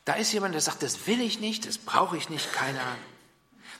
[0.05, 3.05] da ist jemand, der sagt, das will ich nicht, das brauche ich nicht, keine Ahnung.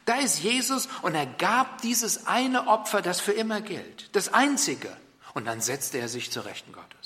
[0.06, 4.96] Da ist Jesus und er gab dieses eine Opfer, das für immer gilt, das einzige.
[5.34, 7.03] Und dann setzte er sich zur Rechten Gottes.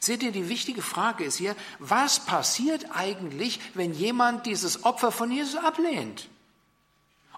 [0.00, 5.30] Seht ihr, die wichtige Frage ist hier, was passiert eigentlich, wenn jemand dieses Opfer von
[5.30, 6.28] Jesus ablehnt?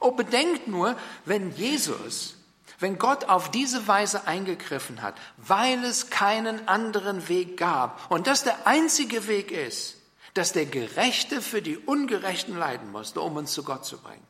[0.00, 2.36] Oh, bedenkt nur, wenn Jesus,
[2.78, 8.44] wenn Gott auf diese Weise eingegriffen hat, weil es keinen anderen Weg gab und das
[8.44, 9.96] der einzige Weg ist,
[10.34, 14.26] dass der Gerechte für die Ungerechten leiden musste, um uns zu Gott zu bringen.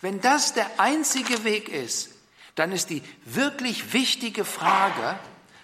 [0.00, 2.10] Wenn das der einzige Weg ist,
[2.56, 5.18] dann ist die wirklich wichtige Frage,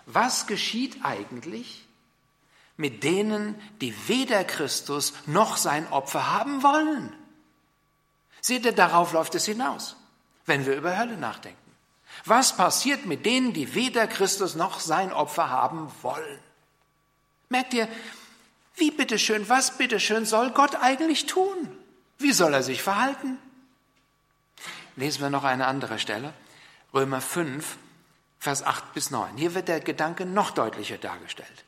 [0.07, 1.84] was geschieht eigentlich,
[2.77, 7.15] mit denen, die weder Christus noch sein Opfer haben wollen.
[8.41, 9.97] Seht ihr, darauf läuft es hinaus,
[10.45, 11.59] wenn wir über Hölle nachdenken.
[12.25, 16.39] Was passiert mit denen, die weder Christus noch sein Opfer haben wollen?
[17.49, 17.89] Merkt ihr,
[18.77, 21.71] wie bitteschön, was bitteschön soll Gott eigentlich tun?
[22.19, 23.39] Wie soll er sich verhalten?
[24.97, 26.33] Lesen wir noch eine andere Stelle.
[26.93, 27.77] Römer 5,
[28.39, 29.37] Vers 8 bis 9.
[29.37, 31.65] Hier wird der Gedanke noch deutlicher dargestellt.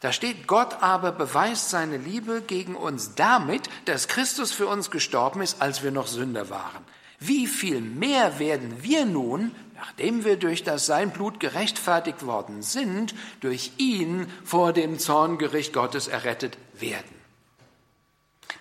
[0.00, 5.40] Da steht, Gott aber beweist seine Liebe gegen uns damit, dass Christus für uns gestorben
[5.40, 6.84] ist, als wir noch Sünder waren.
[7.18, 13.12] Wie viel mehr werden wir nun, nachdem wir durch das sein Blut gerechtfertigt worden sind,
[13.40, 17.18] durch ihn vor dem Zorngericht Gottes errettet werden?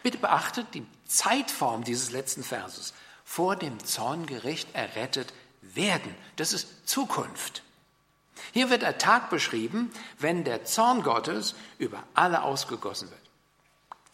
[0.02, 2.94] Bitte beachtet die Zeitform dieses letzten Verses.
[3.24, 6.16] Vor dem Zorngericht errettet werden.
[6.36, 7.62] Das ist Zukunft.
[8.58, 13.22] Hier wird der Tag beschrieben, wenn der Zorn Gottes über alle ausgegossen wird,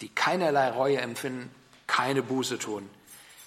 [0.02, 1.50] die keinerlei Reue empfinden,
[1.86, 2.90] keine Buße tun,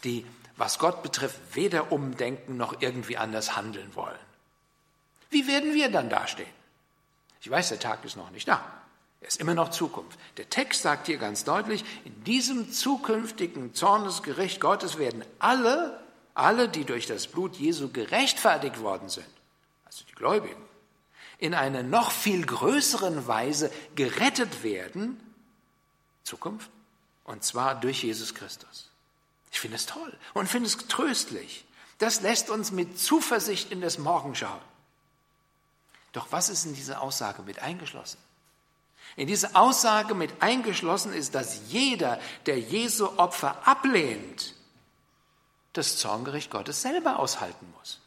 [0.03, 4.17] die, was Gott betrifft, weder umdenken noch irgendwie anders handeln wollen.
[5.29, 6.49] Wie werden wir dann dastehen?
[7.41, 8.65] Ich weiß, der Tag ist noch nicht da.
[9.21, 10.17] Er ist immer noch Zukunft.
[10.37, 15.99] Der Text sagt hier ganz deutlich, in diesem zukünftigen Zornesgericht Gottes werden alle,
[16.33, 19.27] alle, die durch das Blut Jesu gerechtfertigt worden sind,
[19.85, 20.66] also die Gläubigen,
[21.39, 25.19] in einer noch viel größeren Weise gerettet werden,
[26.23, 26.69] Zukunft,
[27.23, 28.89] und zwar durch Jesus Christus.
[29.51, 31.65] Ich finde es toll und finde es tröstlich.
[31.99, 34.61] Das lässt uns mit Zuversicht in das Morgen schauen.
[36.11, 38.17] Doch was ist in diese Aussage mit eingeschlossen?
[39.15, 44.53] In diese Aussage mit eingeschlossen ist, dass jeder, der Jesu Opfer ablehnt,
[45.73, 47.99] das Zorngericht Gottes selber aushalten muss.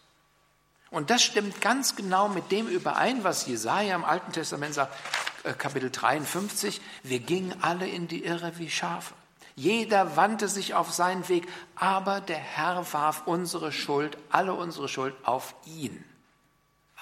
[0.91, 4.97] Und das stimmt ganz genau mit dem überein, was Jesaja im Alten Testament sagt,
[5.45, 6.81] äh, Kapitel 53.
[7.03, 9.15] Wir gingen alle in die Irre wie Schafe.
[9.55, 15.15] Jeder wandte sich auf seinen Weg, aber der Herr warf unsere Schuld, alle unsere Schuld
[15.25, 16.05] auf ihn.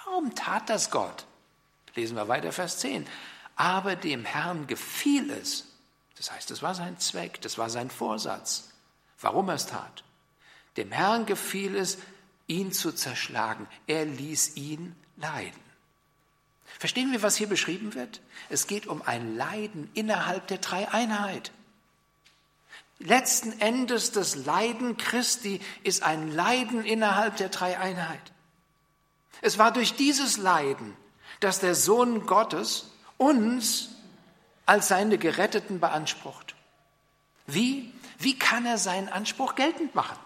[0.04, 1.26] Warum tat das Gott?
[1.94, 3.06] Lesen wir weiter, Vers 10.
[3.56, 5.66] Aber dem Herrn gefiel es.
[6.16, 8.70] Das heißt, es war sein Zweck, das war sein Vorsatz,
[9.20, 10.02] warum er es tat.
[10.76, 11.98] Dem Herrn gefiel es,
[12.48, 13.68] ihn zu zerschlagen.
[13.86, 15.68] Er ließ ihn leiden.
[16.78, 18.20] Verstehen wir, was hier beschrieben wird?
[18.48, 21.52] Es geht um ein Leiden innerhalb der Dreieinheit.
[22.98, 28.32] Letzten Endes das Leiden Christi ist ein Leiden innerhalb der Dreieinheit.
[29.40, 30.96] Es war durch dieses Leiden,
[31.40, 33.90] dass der Sohn Gottes uns
[34.66, 36.56] als seine Geretteten beansprucht.
[37.46, 37.92] Wie?
[38.18, 40.18] Wie kann er seinen Anspruch geltend machen?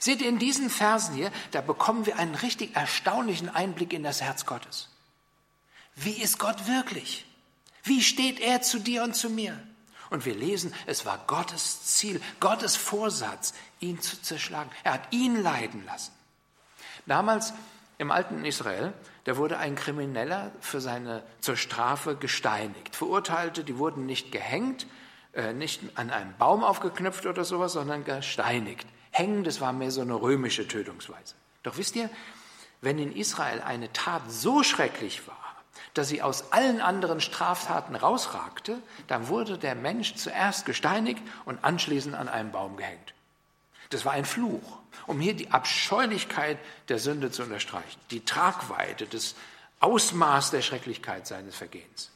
[0.00, 4.20] Seht ihr in diesen Versen hier, da bekommen wir einen richtig erstaunlichen Einblick in das
[4.20, 4.88] Herz Gottes.
[5.94, 7.26] Wie ist Gott wirklich?
[7.82, 9.58] Wie steht er zu dir und zu mir?
[10.10, 14.70] Und wir lesen, es war Gottes Ziel, Gottes Vorsatz, ihn zu zerschlagen.
[14.84, 16.12] Er hat ihn leiden lassen.
[17.06, 17.52] Damals
[17.98, 18.92] im alten Israel,
[19.24, 22.96] da wurde ein Krimineller für seine, zur Strafe gesteinigt.
[22.96, 24.86] Verurteilte, die wurden nicht gehängt,
[25.34, 28.86] äh, nicht an einem Baum aufgeknüpft oder sowas, sondern gesteinigt.
[29.18, 31.34] Hängen, das war mehr so eine römische Tötungsweise.
[31.62, 32.08] Doch wisst ihr,
[32.80, 35.36] wenn in Israel eine Tat so schrecklich war,
[35.94, 38.78] dass sie aus allen anderen Straftaten rausragte,
[39.08, 43.14] dann wurde der Mensch zuerst gesteinigt und anschließend an einem Baum gehängt.
[43.90, 49.34] Das war ein Fluch, um hier die Abscheulichkeit der Sünde zu unterstreichen, die Tragweite, das
[49.80, 52.10] Ausmaß der Schrecklichkeit seines Vergehens.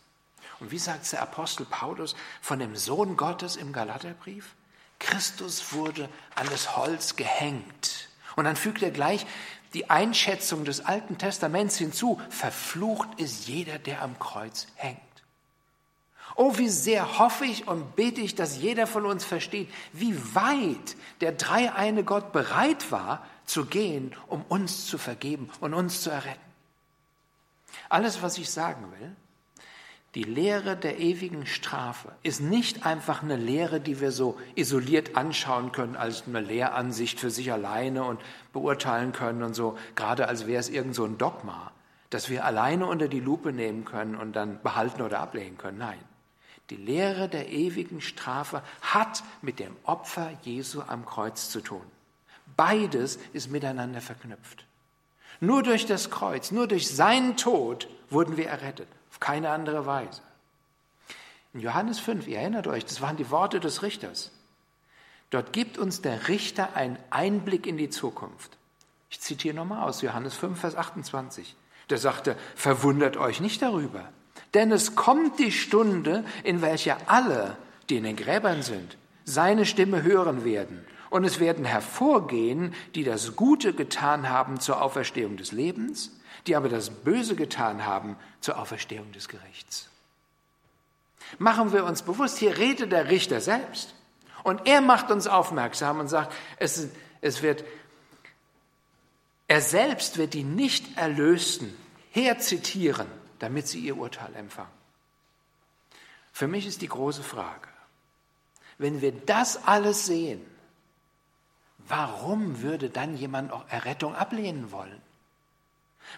[0.60, 4.54] Und wie sagt der Apostel Paulus von dem Sohn Gottes im Galaterbrief?
[5.02, 8.08] Christus wurde an das Holz gehängt.
[8.36, 9.26] Und dann fügt er gleich
[9.74, 12.20] die Einschätzung des Alten Testaments hinzu.
[12.30, 15.00] Verflucht ist jeder, der am Kreuz hängt.
[16.34, 20.96] Oh, wie sehr hoffe ich und bete ich, dass jeder von uns versteht, wie weit
[21.20, 26.40] der dreieine Gott bereit war zu gehen, um uns zu vergeben und uns zu erretten.
[27.90, 29.14] Alles, was ich sagen will,
[30.14, 35.72] die Lehre der ewigen Strafe ist nicht einfach eine Lehre, die wir so isoliert anschauen
[35.72, 38.20] können als eine Lehransicht für sich alleine und
[38.52, 41.72] beurteilen können und so, gerade als wäre es irgend so ein Dogma,
[42.10, 45.78] das wir alleine unter die Lupe nehmen können und dann behalten oder ablehnen können.
[45.78, 45.98] Nein.
[46.68, 51.82] Die Lehre der ewigen Strafe hat mit dem Opfer Jesu am Kreuz zu tun.
[52.54, 54.66] Beides ist miteinander verknüpft.
[55.40, 58.88] Nur durch das Kreuz, nur durch seinen Tod wurden wir errettet.
[59.12, 60.22] Auf keine andere Weise.
[61.52, 64.32] In Johannes 5, ihr erinnert euch, das waren die Worte des Richters.
[65.28, 68.56] Dort gibt uns der Richter einen Einblick in die Zukunft.
[69.10, 71.54] Ich zitiere nochmal aus Johannes 5, Vers 28.
[71.90, 74.08] Der sagte, verwundert euch nicht darüber,
[74.54, 77.58] denn es kommt die Stunde, in welcher alle,
[77.90, 80.82] die in den Gräbern sind, seine Stimme hören werden.
[81.10, 86.12] Und es werden hervorgehen, die das Gute getan haben zur Auferstehung des Lebens
[86.46, 89.88] die aber das Böse getan haben zur Auferstehung des Gerichts.
[91.38, 93.94] Machen wir uns bewusst, hier redet der Richter selbst.
[94.42, 96.88] Und er macht uns aufmerksam und sagt, es,
[97.20, 97.64] es wird,
[99.46, 101.76] er selbst wird die Nicht-Erlösten
[102.10, 103.06] herzitieren,
[103.38, 104.70] damit sie ihr Urteil empfangen.
[106.32, 107.68] Für mich ist die große Frage,
[108.78, 110.44] wenn wir das alles sehen,
[111.86, 115.00] warum würde dann jemand auch Errettung ablehnen wollen?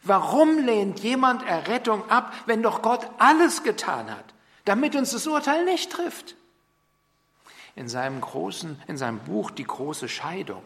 [0.02, 4.24] Warum lehnt jemand Errettung ab, wenn doch Gott alles getan hat,
[4.64, 6.36] damit uns das Urteil nicht trifft?
[7.76, 10.62] In seinem großen, in seinem Buch Die große Scheidung,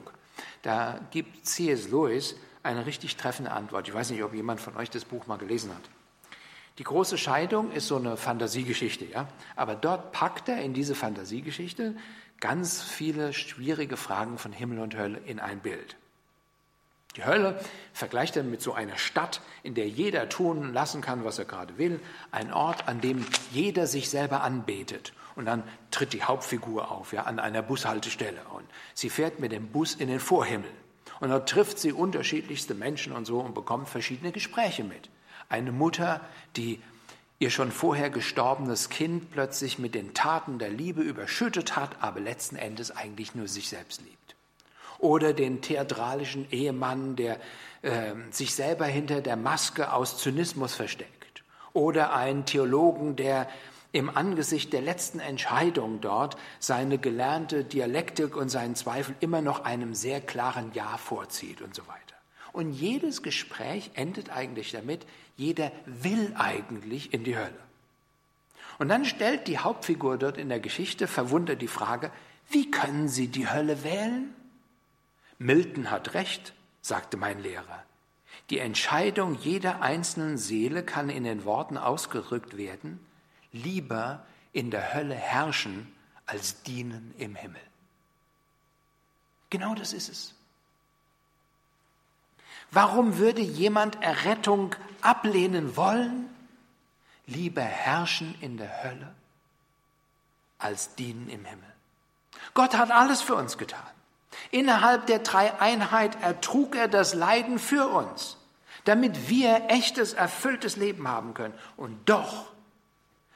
[0.63, 1.89] da gibt C.S.
[1.89, 3.89] Lewis eine richtig treffende Antwort.
[3.89, 5.83] Ich weiß nicht, ob jemand von euch das Buch mal gelesen hat.
[6.79, 9.27] Die große Scheidung ist so eine Fantasiegeschichte, ja.
[9.57, 11.97] Aber dort packt er in diese Fantasiegeschichte
[12.41, 15.97] ganz viele schwierige Fragen von Himmel und Hölle in ein Bild.
[17.19, 17.59] Die Hölle
[17.93, 21.77] vergleicht er mit so einer Stadt, in der jeder tun lassen kann, was er gerade
[21.77, 21.99] will.
[22.31, 25.13] Ein Ort, an dem jeder sich selber anbetet.
[25.35, 28.41] Und dann tritt die Hauptfigur auf, ja, an einer Bushaltestelle.
[28.55, 30.71] Und sie fährt mit dem Bus in den Vorhimmel.
[31.19, 35.11] Und dort trifft sie unterschiedlichste Menschen und so und bekommt verschiedene Gespräche mit.
[35.49, 36.21] Eine Mutter,
[36.55, 36.81] die
[37.41, 42.55] ihr schon vorher gestorbenes Kind plötzlich mit den Taten der Liebe überschüttet hat, aber letzten
[42.55, 44.38] Endes eigentlich nur sich selbst liebt
[44.99, 47.39] oder den theatralischen Ehemann, der
[47.83, 53.49] äh, sich selber hinter der Maske aus Zynismus versteckt oder einen Theologen, der
[53.93, 59.95] im Angesicht der letzten Entscheidung dort seine gelernte Dialektik und seinen Zweifel immer noch einem
[59.95, 62.17] sehr klaren Ja vorzieht und so weiter.
[62.53, 65.07] Und jedes Gespräch endet eigentlich damit,
[65.37, 67.59] jeder will eigentlich in die Hölle.
[68.79, 72.11] Und dann stellt die Hauptfigur dort in der Geschichte verwundert die Frage,
[72.51, 74.35] wie können Sie die Hölle wählen?
[75.39, 77.85] Milton hat recht, sagte mein Lehrer.
[78.51, 83.05] Die Entscheidung jeder einzelnen Seele kann in den Worten ausgedrückt werden,
[83.53, 85.93] lieber in der Hölle herrschen
[86.27, 87.61] als dienen im Himmel.
[89.51, 90.35] Genau das ist es.
[92.71, 96.29] Warum würde jemand Errettung ablehnen wollen?
[97.27, 99.15] Lieber herrschen in der Hölle
[100.59, 101.73] als dienen im Himmel.
[102.55, 103.98] Gott hat alles für uns getan.
[104.51, 108.37] Innerhalb der Dreieinheit ertrug er das Leiden für uns,
[108.85, 111.55] damit wir echtes, erfülltes Leben haben können.
[111.77, 112.47] Und doch,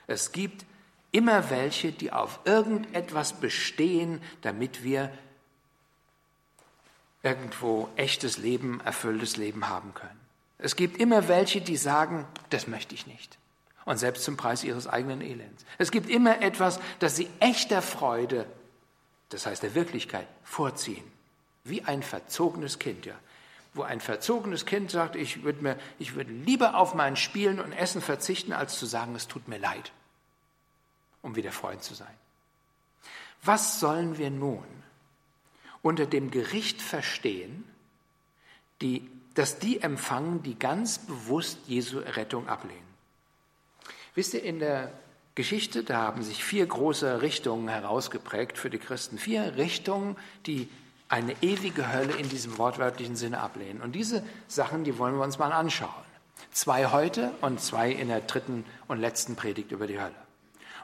[0.06, 0.64] es gibt
[1.10, 5.12] immer welche, die auf irgendetwas bestehen, damit wir
[7.22, 10.18] irgendwo echtes Leben, erfülltes Leben haben können.
[10.58, 13.38] Es gibt immer welche, die sagen, das möchte ich nicht.
[13.84, 15.64] Und selbst zum Preis ihres eigenen Elends.
[15.76, 18.46] Es gibt immer etwas, das sie echter Freude
[19.32, 21.04] das heißt der Wirklichkeit, vorziehen.
[21.64, 23.14] Wie ein verzogenes Kind, ja.
[23.74, 28.52] Wo ein verzogenes Kind sagt, ich würde mir, lieber auf mein Spielen und Essen verzichten,
[28.52, 29.92] als zu sagen, es tut mir leid,
[31.22, 32.14] um wieder Freund zu sein.
[33.42, 34.64] Was sollen wir nun
[35.80, 37.64] unter dem Gericht verstehen,
[38.82, 42.92] die, dass die empfangen, die ganz bewusst Jesu Rettung ablehnen?
[44.14, 44.92] Wisst ihr, in der
[45.34, 49.16] Geschichte, da haben sich vier große Richtungen herausgeprägt für die Christen.
[49.16, 50.16] Vier Richtungen,
[50.46, 50.68] die
[51.08, 53.80] eine ewige Hölle in diesem wortwörtlichen Sinne ablehnen.
[53.80, 55.90] Und diese Sachen, die wollen wir uns mal anschauen.
[56.50, 60.14] Zwei heute und zwei in der dritten und letzten Predigt über die Hölle.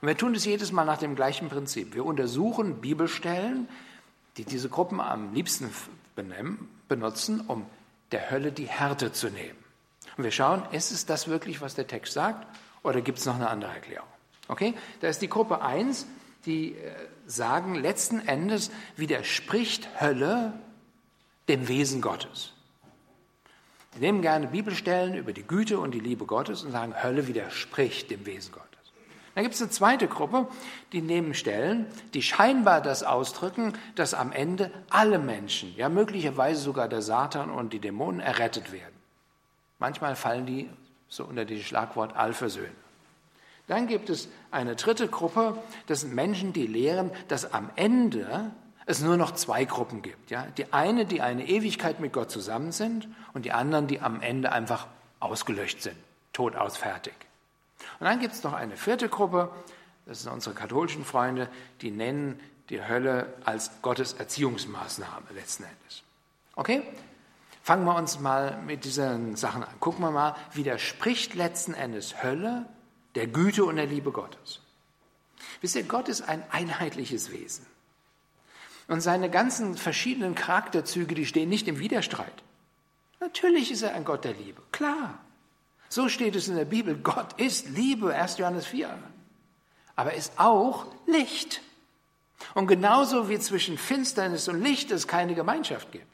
[0.01, 1.95] Und wir tun das jedes Mal nach dem gleichen Prinzip.
[1.95, 3.69] Wir untersuchen Bibelstellen,
[4.37, 5.71] die diese Gruppen am liebsten
[6.89, 7.67] benutzen, um
[8.13, 9.59] der Hölle die Härte zu nehmen.
[10.17, 12.47] Und wir schauen, ist es das wirklich, was der Text sagt,
[12.83, 14.09] oder gibt es noch eine andere Erklärung?
[14.49, 16.07] Okay, da ist die Gruppe 1,
[16.47, 16.93] die äh,
[17.27, 20.55] sagen, letzten Endes widerspricht Hölle
[21.49, 22.55] dem Wesen Gottes.
[23.95, 28.11] Sie nehmen gerne Bibelstellen über die Güte und die Liebe Gottes und sagen, Hölle widerspricht
[28.11, 28.69] dem Wesen Gottes.
[29.35, 30.49] Dann gibt es eine zweite Gruppe,
[30.93, 36.89] die nehmen Stellen, die scheinbar das ausdrücken, dass am Ende alle Menschen, ja möglicherweise sogar
[36.89, 38.95] der Satan und die Dämonen errettet werden.
[39.79, 40.69] Manchmal fallen die
[41.09, 42.88] so unter das Schlagwort Allversöhnen.
[43.69, 48.51] Dann gibt es eine dritte Gruppe, das sind Menschen, die lehren, dass am Ende
[48.87, 50.31] es nur noch zwei Gruppen gibt.
[50.31, 50.47] Ja?
[50.57, 54.51] Die eine, die eine Ewigkeit mit Gott zusammen sind und die anderen, die am Ende
[54.51, 54.87] einfach
[55.21, 55.97] ausgelöscht sind,
[56.33, 57.15] tot aus fertig.
[58.01, 59.51] Und dann gibt es noch eine vierte Gruppe,
[60.07, 61.49] das sind unsere katholischen Freunde,
[61.83, 66.03] die nennen die Hölle als Gottes Erziehungsmaßnahme letzten Endes.
[66.57, 66.83] Okay?
[67.63, 69.81] Fangen wir uns mal mit diesen Sachen an.
[69.81, 72.65] Gucken wir mal, widerspricht letzten Endes Hölle
[73.19, 74.61] der Güte und der Liebe Gottes.
[75.61, 77.67] Wisst ihr, Gott ist ein einheitliches Wesen.
[78.87, 82.45] Und seine ganzen verschiedenen Charakterzüge, die stehen nicht im Widerstreit.
[83.19, 85.19] Natürlich ist er ein Gott der Liebe, klar.
[85.89, 88.39] So steht es in der Bibel, Gott ist Liebe, 1.
[88.39, 88.97] Johannes 4.
[89.97, 91.61] Aber er ist auch Licht.
[92.55, 96.07] Und genauso wie zwischen Finsternis und Licht es keine Gemeinschaft gibt,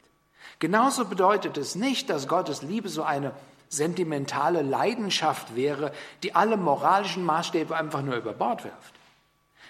[0.57, 3.31] genauso bedeutet es nicht, dass Gottes Liebe so eine
[3.69, 5.91] sentimentale Leidenschaft wäre,
[6.23, 8.93] die alle moralischen Maßstäbe einfach nur über Bord wirft.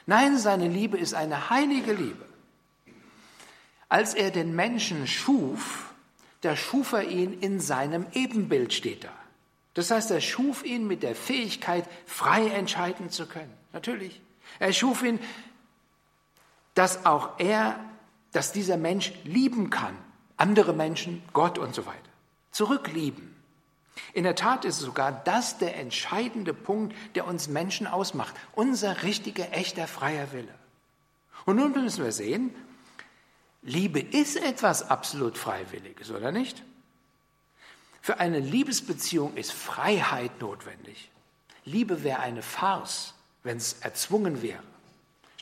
[0.05, 2.25] Nein, seine Liebe ist eine heilige Liebe.
[3.89, 5.93] Als er den Menschen schuf,
[6.41, 9.13] da schuf er ihn in seinem Ebenbild, steht da.
[9.73, 13.53] Das heißt, er schuf ihn mit der Fähigkeit, frei entscheiden zu können.
[13.73, 14.21] Natürlich.
[14.59, 15.19] Er schuf ihn,
[16.75, 17.79] dass auch er,
[18.31, 19.95] dass dieser Mensch lieben kann.
[20.37, 21.99] Andere Menschen, Gott und so weiter.
[22.51, 23.34] Zurücklieben.
[24.13, 28.35] In der Tat ist sogar das der entscheidende Punkt, der uns Menschen ausmacht.
[28.53, 30.53] Unser richtiger, echter, freier Wille.
[31.45, 32.53] Und nun müssen wir sehen,
[33.61, 36.63] Liebe ist etwas absolut Freiwilliges, oder nicht?
[38.01, 41.09] Für eine Liebesbeziehung ist Freiheit notwendig.
[41.63, 44.61] Liebe wäre eine Farce, wenn es erzwungen wäre.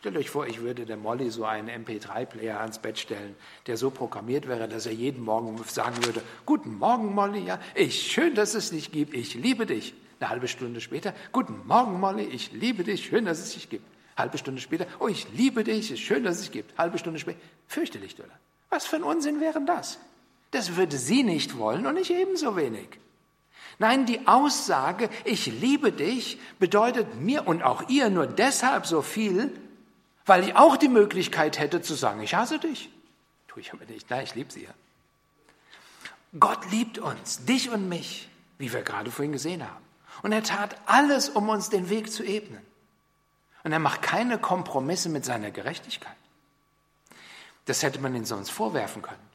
[0.04, 3.38] Stellt euch vor, ich würde der Molly so einen MP3-Player ans Bett stellen,
[3.68, 8.12] der so programmiert wäre, dass er jeden Morgen sagen würde, Guten Morgen, Molly, ja, ich,
[8.12, 9.94] schön, dass es dich gibt, ich liebe dich.
[10.20, 13.86] Eine halbe Stunde später, Guten Morgen, Molly, ich liebe dich, schön, dass es dich gibt.
[14.18, 16.78] Halbe Stunde später, oh, ich liebe dich, ist schön, dass es dich gibt.
[16.78, 17.40] Halbe Stunde später,
[17.70, 18.28] fürchterlich, oder?
[18.72, 20.00] Was für ein Unsinn wäre das?
[20.52, 22.90] Das würde sie nicht wollen und ich ebenso wenig.
[23.80, 29.50] Nein, die Aussage, ich liebe dich, bedeutet mir und auch ihr nur deshalb so viel,
[30.26, 32.90] weil ich auch die Möglichkeit hätte zu sagen, ich hasse dich.
[33.48, 34.10] Tue ich aber nicht.
[34.10, 34.72] Nein, ich liebe sie ja.
[36.40, 39.84] Gott liebt uns, dich und mich, wie wir gerade vorhin gesehen haben.
[40.24, 42.66] Und er tat alles, um uns den Weg zu ebnen.
[43.64, 46.16] Und er macht keine Kompromisse mit seiner Gerechtigkeit.
[47.66, 49.30] Das hätte man ihn sonst vorwerfen können.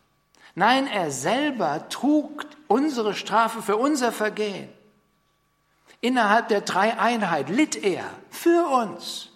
[0.55, 4.69] Nein, er selber trug unsere Strafe für unser Vergehen.
[6.01, 9.31] Innerhalb der Dreieinheit litt er für uns.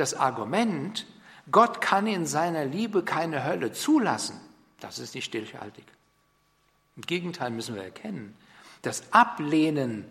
[0.00, 1.04] Das Argument,
[1.52, 4.40] Gott kann in seiner Liebe keine Hölle zulassen,
[4.78, 5.84] das ist nicht stichhaltig.
[6.96, 8.34] Im Gegenteil müssen wir erkennen,
[8.80, 10.06] das Ablehnen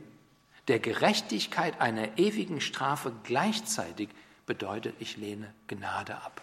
[0.67, 4.09] der Gerechtigkeit einer ewigen Strafe gleichzeitig
[4.45, 6.39] bedeutet, ich lehne Gnade ab.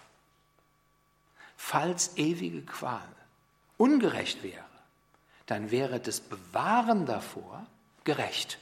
[1.56, 3.06] Falls ewige Qual
[3.76, 4.64] ungerecht wäre,
[5.46, 7.64] dann wäre das Bewahren davor
[8.02, 8.58] gerecht.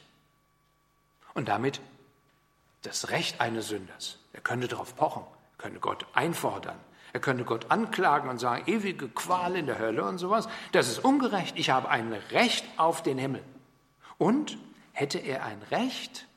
[1.33, 1.81] Und damit
[2.83, 4.19] das Recht eines Sünders.
[4.35, 5.23] Er könnte darauf pochen,
[5.57, 6.77] könnte Gott einfordern,
[7.13, 10.49] er könnte Gott anklagen und sagen, ewige Qual in der Hölle und sowas.
[10.73, 11.57] Das ist ungerecht.
[11.57, 13.41] Ich habe ein Recht auf den Himmel.
[14.17, 14.57] Und
[14.91, 16.27] hätte er ein Recht,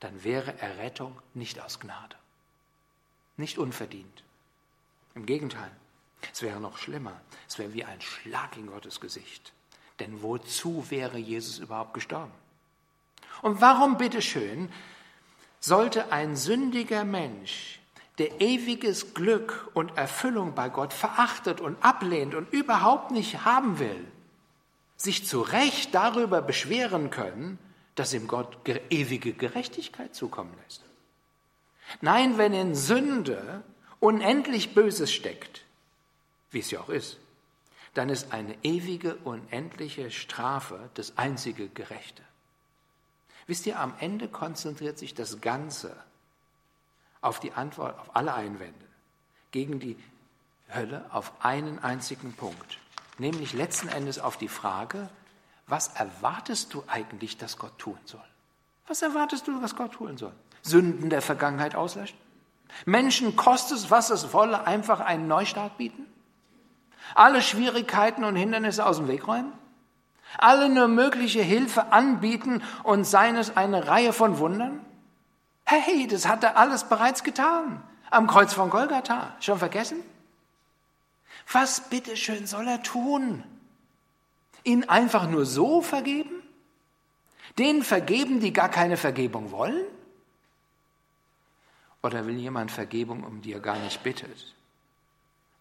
[0.00, 2.16] dann wäre Errettung nicht aus Gnade,
[3.38, 4.22] nicht unverdient.
[5.14, 5.70] Im Gegenteil,
[6.30, 7.18] es wäre noch schlimmer.
[7.48, 9.54] Es wäre wie ein Schlag in Gottes Gesicht.
[9.98, 12.32] Denn wozu wäre Jesus überhaupt gestorben?
[13.40, 14.70] Und warum bitteschön
[15.66, 17.80] sollte ein sündiger Mensch,
[18.18, 24.06] der ewiges Glück und Erfüllung bei Gott verachtet und ablehnt und überhaupt nicht haben will,
[24.96, 27.58] sich zu Recht darüber beschweren können,
[27.96, 28.58] das ihm Gott
[28.90, 30.82] ewige Gerechtigkeit zukommen lässt.
[32.00, 33.64] Nein, wenn in Sünde
[33.98, 35.64] unendlich Böses steckt,
[36.52, 37.18] wie es ja auch ist,
[37.94, 42.22] dann ist eine ewige, unendliche Strafe das einzige Gerechte.
[43.46, 45.96] Wisst ihr, am Ende konzentriert sich das Ganze
[47.20, 48.86] auf die Antwort auf alle Einwände
[49.52, 49.96] gegen die
[50.74, 52.78] Hölle auf einen einzigen Punkt,
[53.18, 55.08] nämlich letzten Endes auf die Frage,
[55.66, 58.24] was erwartest du eigentlich, dass Gott tun soll?
[58.86, 60.32] Was erwartest du, was Gott tun soll?
[60.62, 62.18] Sünden der Vergangenheit auslöschen?
[62.84, 66.06] Menschen kostet was es wolle, einfach einen Neustart bieten?
[67.14, 69.52] Alle Schwierigkeiten und Hindernisse aus dem Weg räumen?
[70.38, 74.80] Alle nur mögliche Hilfe anbieten und seien es eine Reihe von Wundern?
[75.64, 77.82] Hey, das hat er alles bereits getan.
[78.10, 79.34] Am Kreuz von Golgatha.
[79.40, 79.98] Schon vergessen?
[81.50, 83.44] Was bitteschön soll er tun?
[84.64, 86.42] Ihn einfach nur so vergeben?
[87.58, 89.84] Denen vergeben, die gar keine Vergebung wollen?
[92.02, 94.54] Oder will jemand Vergebung, um die er gar nicht bittet,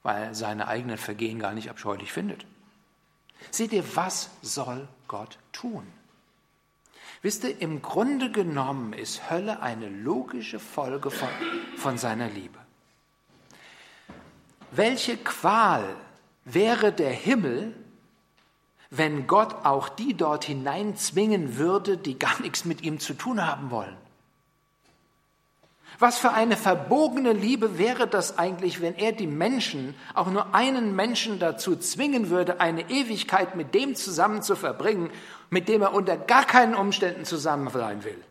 [0.03, 2.45] weil er seine eigenen Vergehen gar nicht abscheulich findet?
[3.51, 5.85] Seht ihr, was soll Gott tun?
[7.21, 11.29] Wisst ihr, im Grunde genommen ist Hölle eine logische Folge von,
[11.77, 12.59] von seiner Liebe.
[14.71, 15.95] Welche Qual
[16.43, 17.73] wäre der Himmel,
[18.89, 23.71] wenn Gott auch die dort hineinzwingen würde, die gar nichts mit ihm zu tun haben
[23.71, 23.97] wollen?
[25.99, 30.95] Was für eine verbogene Liebe wäre das eigentlich, wenn er die Menschen, auch nur einen
[30.95, 35.09] Menschen dazu zwingen würde, eine Ewigkeit mit dem zusammen zu verbringen,
[35.49, 38.21] mit dem er unter gar keinen Umständen zusammen sein will,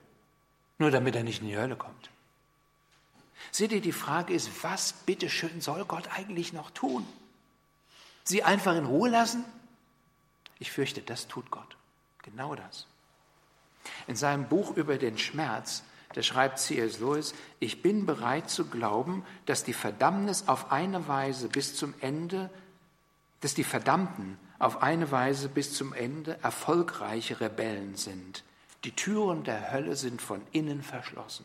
[0.79, 2.11] nur damit er nicht in die Hölle kommt.
[3.51, 7.07] Seht ihr, die Frage ist, was bitteschön soll Gott eigentlich noch tun?
[8.25, 9.45] Sie einfach in Ruhe lassen?
[10.59, 11.77] Ich fürchte, das tut Gott.
[12.23, 12.87] Genau das.
[14.07, 15.85] In seinem Buch über den Schmerz
[16.15, 17.01] da schreibt C.S.
[17.01, 22.51] Lewis, ich bin bereit zu glauben, dass die Verdammnis auf eine Weise bis zum Ende,
[23.41, 28.45] dass die Verdammten auf eine Weise bis zum Ende erfolgreiche Rebellen sind.
[28.85, 31.45] Die Türen der Hölle sind von innen verschlossen.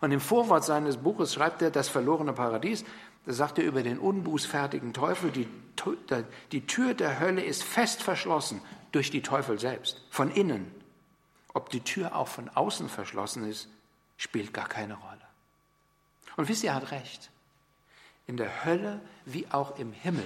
[0.00, 2.84] Und im Vorwort seines Buches schreibt er das verlorene Paradies,
[3.26, 5.46] da sagt er über den unbußfertigen Teufel, die,
[6.52, 8.62] die Tür der Hölle ist fest verschlossen
[8.92, 10.79] durch die Teufel selbst, von innen.
[11.52, 13.68] Ob die Tür auch von außen verschlossen ist,
[14.16, 15.20] spielt gar keine Rolle.
[16.36, 17.30] Und wisst ihr, er hat recht.
[18.26, 20.24] In der Hölle wie auch im Himmel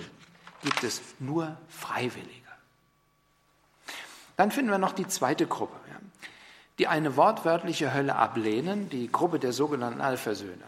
[0.63, 2.45] gibt es nur Freiwillige.
[4.37, 5.79] Dann finden wir noch die zweite Gruppe,
[6.79, 10.65] die eine wortwörtliche Hölle ablehnen, die Gruppe der sogenannten Alphasöhne.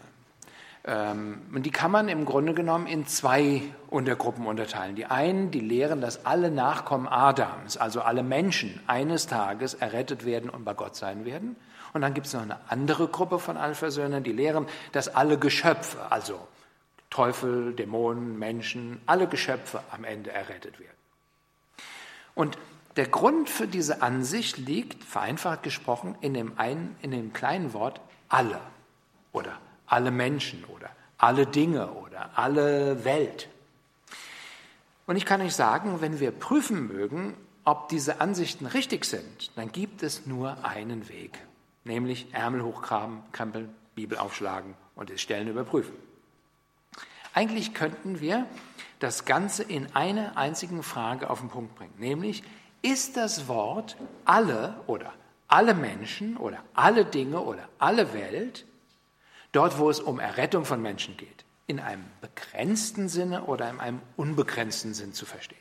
[0.87, 4.95] Ähm, und die kann man im Grunde genommen in zwei Untergruppen unterteilen.
[4.95, 10.49] Die einen, die lehren, dass alle Nachkommen Adams, also alle Menschen, eines Tages errettet werden
[10.49, 11.57] und bei Gott sein werden.
[11.93, 15.97] Und dann gibt es noch eine andere Gruppe von Alphasöhnen, die lehren, dass alle Geschöpfe,
[16.09, 16.47] also
[17.09, 20.91] Teufel, Dämonen, Menschen, alle Geschöpfe am Ende errettet werden.
[22.33, 22.57] Und
[22.95, 27.99] der Grund für diese Ansicht liegt, vereinfacht gesprochen, in dem, einen, in dem kleinen Wort
[28.29, 28.59] alle
[29.33, 29.57] oder
[29.87, 33.49] alle Menschen oder alle Dinge oder alle Welt.
[35.07, 39.71] Und ich kann euch sagen, wenn wir prüfen mögen, ob diese Ansichten richtig sind, dann
[39.71, 41.39] gibt es nur einen Weg,
[41.85, 45.95] nämlich Ärmel hochkramen, krempeln, Bibel aufschlagen und es Stellen überprüfen.
[47.33, 48.45] Eigentlich könnten wir
[48.99, 52.43] das Ganze in einer einzigen Frage auf den Punkt bringen, nämlich
[52.81, 55.13] ist das Wort alle oder
[55.47, 58.65] alle Menschen oder alle Dinge oder alle Welt
[59.57, 64.01] Dort, wo es um Errettung von Menschen geht, in einem begrenzten Sinne oder in einem
[64.15, 65.57] unbegrenzten Sinn zu verstehen.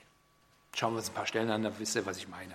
[0.75, 2.53] Schauen wir uns ein paar Stellen an, dann wisst ihr, was ich meine.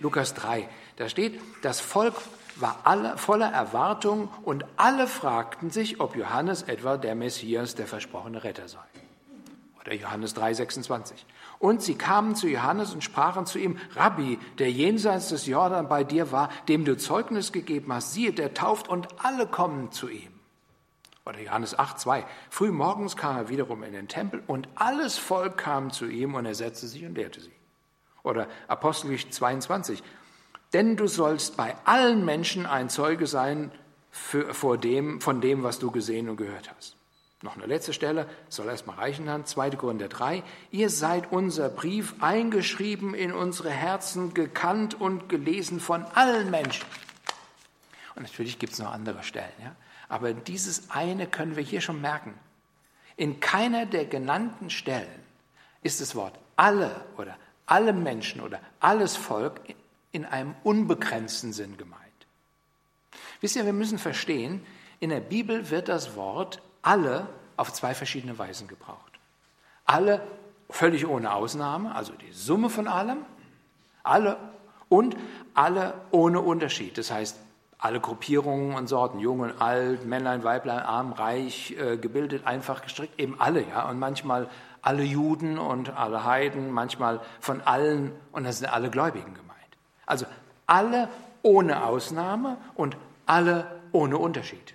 [0.00, 2.16] Lukas 3, da steht, das Volk
[2.56, 8.44] war alle, voller Erwartung und alle fragten sich, ob Johannes etwa der Messias, der versprochene
[8.44, 8.84] Retter sei.
[9.80, 11.24] Oder Johannes 3, 26.
[11.58, 16.04] Und sie kamen zu Johannes und sprachen zu ihm, Rabbi, der jenseits des Jordan bei
[16.04, 20.31] dir war, dem du Zeugnis gegeben hast, siehe, der tauft und alle kommen zu ihm.
[21.24, 22.24] Oder Johannes 8, 2.
[22.50, 26.46] Früh morgens kam er wiederum in den Tempel und alles Volk kam zu ihm und
[26.46, 27.52] er setzte sich und lehrte sie.
[28.24, 30.02] Oder Apostelgeschichte 22.
[30.72, 33.70] Denn du sollst bei allen Menschen ein Zeuge sein
[34.10, 36.96] für, vor dem, von dem, was du gesehen und gehört hast.
[37.42, 39.70] Noch eine letzte Stelle, soll erstmal reichen dann, 2.
[39.70, 40.44] Korinther 3.
[40.70, 46.86] Ihr seid unser Brief eingeschrieben in unsere Herzen, gekannt und gelesen von allen Menschen.
[48.14, 49.52] Und natürlich gibt es noch andere Stellen.
[49.60, 49.74] Ja?
[50.12, 52.34] Aber dieses eine können wir hier schon merken.
[53.16, 55.08] In keiner der genannten Stellen
[55.82, 57.34] ist das Wort alle oder
[57.64, 59.62] alle Menschen oder alles Volk
[60.10, 62.02] in einem unbegrenzten Sinn gemeint.
[63.40, 64.62] Wisst ihr, wir müssen verstehen,
[65.00, 69.18] in der Bibel wird das Wort alle auf zwei verschiedene Weisen gebraucht.
[69.86, 70.20] Alle
[70.68, 73.24] völlig ohne Ausnahme, also die Summe von allem,
[74.02, 74.36] alle
[74.90, 75.16] und
[75.54, 76.98] alle ohne Unterschied.
[76.98, 77.38] Das heißt,
[77.82, 83.18] alle Gruppierungen und Sorten, jung und alt, Männlein, Weiblein, arm, reich, äh, gebildet, einfach gestrickt,
[83.18, 83.88] eben alle, ja.
[83.90, 84.48] Und manchmal
[84.82, 89.58] alle Juden und alle Heiden, manchmal von allen, und das sind alle Gläubigen gemeint.
[90.06, 90.26] Also
[90.68, 91.08] alle
[91.42, 94.74] ohne Ausnahme und alle ohne Unterschied.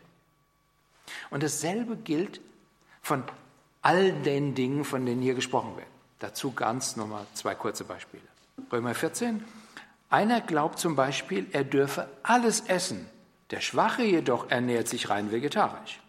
[1.30, 2.42] Und dasselbe gilt
[3.02, 3.24] von
[3.82, 5.88] all den Dingen, von denen hier gesprochen wird.
[6.20, 8.24] Dazu ganz nochmal zwei kurze Beispiele.
[8.70, 9.46] Römer 14.
[10.10, 13.10] Einer glaubt zum Beispiel, er dürfe alles essen.
[13.52, 16.00] Der Schwache jedoch ernährt sich rein vegetarisch.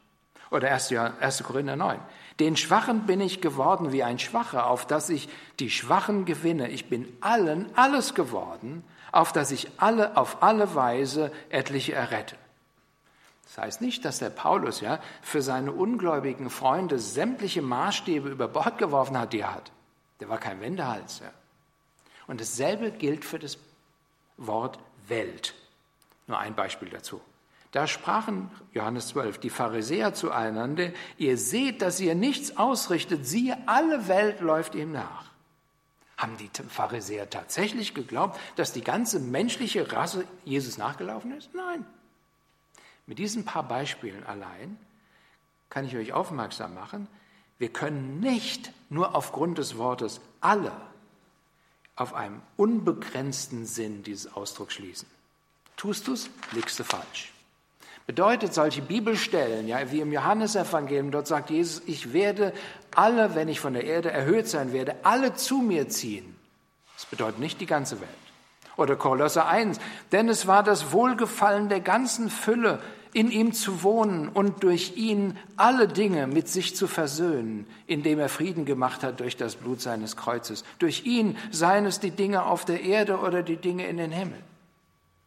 [0.50, 0.92] Oder 1.
[0.92, 1.42] 1.
[1.42, 1.98] Korinther 9.
[2.40, 5.28] Den Schwachen bin ich geworden wie ein Schwacher, auf dass ich
[5.58, 6.70] die Schwachen gewinne.
[6.70, 12.36] Ich bin allen alles geworden, auf dass ich alle auf alle Weise etliche errette.
[13.44, 18.78] Das heißt nicht, dass der Paulus ja für seine ungläubigen Freunde sämtliche Maßstäbe über Bord
[18.78, 19.72] geworfen hat, die er hat.
[20.20, 21.20] Der war kein Wendehals.
[21.20, 21.30] Ja.
[22.26, 23.56] Und dasselbe gilt für das
[24.38, 25.54] Wort Welt.
[26.26, 27.20] Nur ein Beispiel dazu.
[27.72, 34.08] Da sprachen Johannes 12 die Pharisäer zueinander, ihr seht, dass ihr nichts ausrichtet, siehe, alle
[34.08, 35.26] Welt läuft ihm nach.
[36.16, 41.54] Haben die Pharisäer tatsächlich geglaubt, dass die ganze menschliche Rasse Jesus nachgelaufen ist?
[41.54, 41.84] Nein.
[43.06, 44.78] Mit diesen paar Beispielen allein
[45.70, 47.06] kann ich euch aufmerksam machen,
[47.58, 50.72] wir können nicht nur aufgrund des Wortes alle
[51.98, 55.08] auf einem unbegrenzten Sinn dieses Ausdrucks schließen.
[55.76, 57.32] Tust du es, liegst du falsch.
[58.06, 62.54] Bedeutet solche Bibelstellen, ja, wie im Johannesevangelium, dort sagt Jesus, ich werde
[62.94, 66.36] alle, wenn ich von der Erde erhöht sein werde, alle zu mir ziehen.
[66.94, 68.10] Das bedeutet nicht die ganze Welt.
[68.76, 69.78] Oder Kolosser 1,
[70.12, 72.80] denn es war das Wohlgefallen der ganzen Fülle,
[73.12, 78.28] in ihm zu wohnen und durch ihn alle Dinge mit sich zu versöhnen, indem er
[78.28, 80.64] Frieden gemacht hat durch das Blut seines Kreuzes.
[80.78, 84.42] Durch ihn seien es die Dinge auf der Erde oder die Dinge in den Himmel.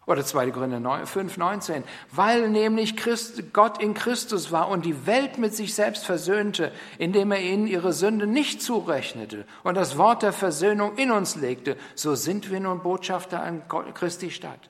[0.08, 0.52] Oder 2.
[0.52, 1.84] Korinther 5, 19.
[2.12, 7.32] Weil nämlich Christ, Gott in Christus war und die Welt mit sich selbst versöhnte, indem
[7.32, 12.16] er ihnen ihre Sünde nicht zurechnete und das Wort der Versöhnung in uns legte, so
[12.16, 13.62] sind wir nun Botschafter an
[13.94, 14.70] Christi Stadt.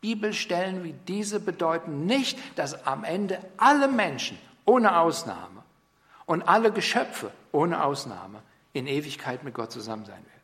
[0.00, 5.62] Bibelstellen wie diese bedeuten nicht, dass am Ende alle Menschen ohne Ausnahme
[6.26, 8.42] und alle Geschöpfe ohne Ausnahme
[8.72, 10.40] in Ewigkeit mit Gott zusammen sein werden.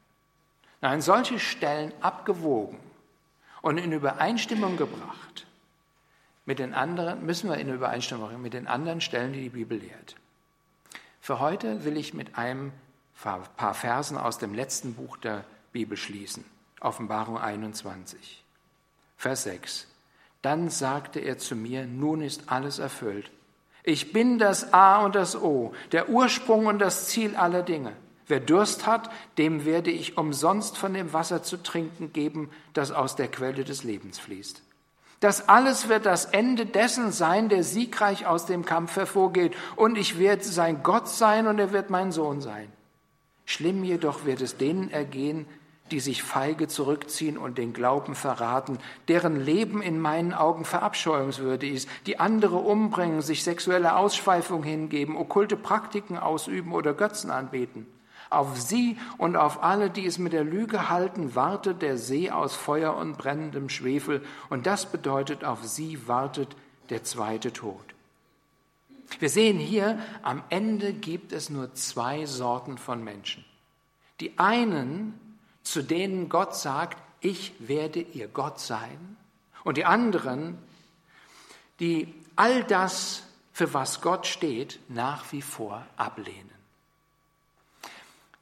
[0.80, 2.78] Nein, solche Stellen abgewogen
[3.62, 5.46] und in Übereinstimmung gebracht
[6.44, 10.16] mit den anderen, müssen wir in Übereinstimmung mit den anderen Stellen, die die Bibel lehrt.
[11.20, 12.72] Für heute will ich mit einem
[13.56, 16.44] paar Versen aus dem letzten Buch der Bibel schließen.
[16.80, 18.44] Offenbarung 21,
[19.16, 19.86] Vers 6.
[20.42, 23.30] Dann sagte er zu mir, nun ist alles erfüllt.
[23.82, 27.92] Ich bin das A und das O, der Ursprung und das Ziel aller Dinge.
[28.26, 33.14] Wer Durst hat, dem werde ich umsonst von dem Wasser zu trinken geben, das aus
[33.14, 34.62] der Quelle des Lebens fließt.
[35.20, 39.54] Das alles wird das Ende dessen sein, der siegreich aus dem Kampf hervorgeht.
[39.76, 42.70] Und ich werde sein Gott sein und er wird mein Sohn sein.
[43.46, 45.46] Schlimm jedoch wird es denen ergehen,
[45.90, 48.78] die sich feige zurückziehen und den Glauben verraten,
[49.08, 55.56] deren Leben in meinen Augen verabscheuungswürdig ist, die andere umbringen, sich sexuelle Ausschweifung hingeben, okkulte
[55.56, 57.86] Praktiken ausüben oder Götzen anbeten.
[58.28, 62.56] Auf sie und auf alle, die es mit der Lüge halten, wartet der See aus
[62.56, 66.56] Feuer und brennendem Schwefel, und das bedeutet, auf sie wartet
[66.90, 67.84] der zweite Tod.
[69.20, 73.44] Wir sehen hier, am Ende gibt es nur zwei Sorten von Menschen.
[74.20, 75.14] Die einen,
[75.66, 79.16] zu denen Gott sagt, ich werde ihr Gott sein,
[79.64, 80.58] und die anderen,
[81.80, 86.50] die all das, für was Gott steht, nach wie vor ablehnen.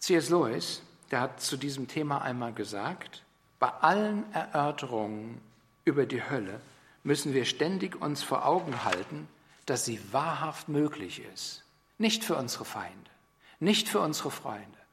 [0.00, 0.28] C.S.
[0.28, 3.22] Lewis, der hat zu diesem Thema einmal gesagt,
[3.58, 5.40] bei allen Erörterungen
[5.84, 6.60] über die Hölle
[7.04, 9.28] müssen wir ständig uns vor Augen halten,
[9.64, 11.64] dass sie wahrhaft möglich ist.
[11.96, 13.10] Nicht für unsere Feinde,
[13.60, 14.83] nicht für unsere Freunde.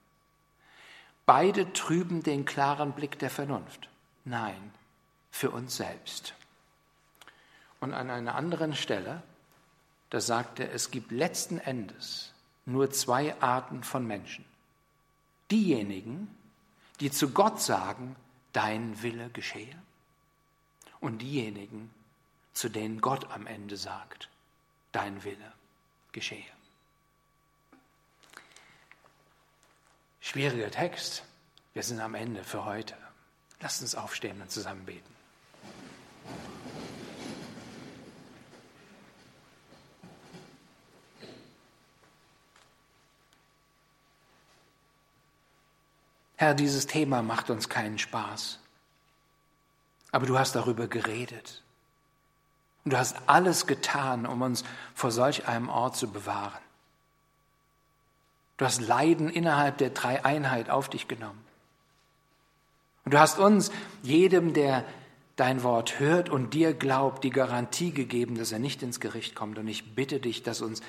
[1.26, 3.90] Beide trüben den klaren Blick der Vernunft.
[4.26, 4.74] Nein,
[5.30, 6.34] für uns selbst.
[7.80, 9.24] Und an einer anderen Stelle,
[10.10, 12.34] da sagt er, es gibt letzten Endes
[12.66, 14.46] nur zwei Arten von Menschen
[15.52, 16.34] diejenigen,
[17.00, 18.16] die zu Gott sagen,
[18.54, 19.76] dein Wille geschehe,
[21.00, 21.92] und diejenigen,
[22.54, 24.30] zu denen Gott am Ende sagt,
[24.92, 25.52] dein Wille
[26.12, 26.51] geschehe.
[30.22, 31.24] Schwieriger Text.
[31.74, 32.96] Wir sind am Ende für heute.
[33.60, 35.16] Lasst uns aufstehen und zusammen beten.
[46.38, 48.60] Herr, dieses Thema macht uns keinen Spaß.
[50.12, 51.62] Aber du hast darüber geredet.
[52.84, 54.64] Und du hast alles getan, um uns
[54.96, 56.62] vor solch einem Ort zu bewahren.
[58.62, 61.43] Du hast Leiden innerhalb der Dreieinheit auf dich genommen.
[63.05, 63.72] Und du hast uns,
[64.03, 64.86] jedem, der
[65.36, 69.57] dein Wort hört und dir glaubt, die Garantie gegeben, dass er nicht ins Gericht kommt.
[69.57, 70.84] Und ich bitte dich, dass uns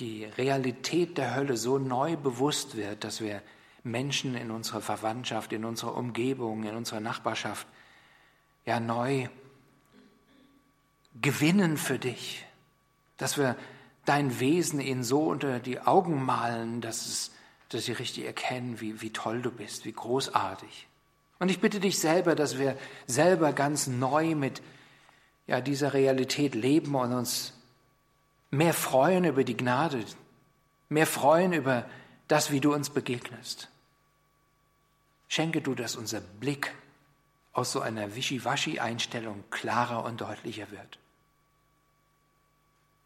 [0.00, 3.40] die Realität der Hölle so neu bewusst wird, dass wir
[3.84, 7.68] Menschen in unserer Verwandtschaft, in unserer Umgebung, in unserer Nachbarschaft
[8.66, 9.28] ja neu
[11.20, 12.44] gewinnen für dich,
[13.16, 13.54] dass wir
[14.04, 17.30] dein Wesen ihnen so unter die Augen malen, dass, es,
[17.68, 20.88] dass sie richtig erkennen, wie, wie toll du bist, wie großartig.
[21.38, 22.76] Und ich bitte dich selber, dass wir
[23.06, 24.62] selber ganz neu mit
[25.46, 27.54] ja, dieser Realität leben und uns
[28.50, 30.04] mehr freuen über die Gnade,
[30.88, 31.86] mehr freuen über
[32.28, 33.68] das, wie du uns begegnest.
[35.28, 36.74] Schenke du, dass unser Blick
[37.52, 40.98] aus so einer Wischiwaschi-Einstellung klarer und deutlicher wird.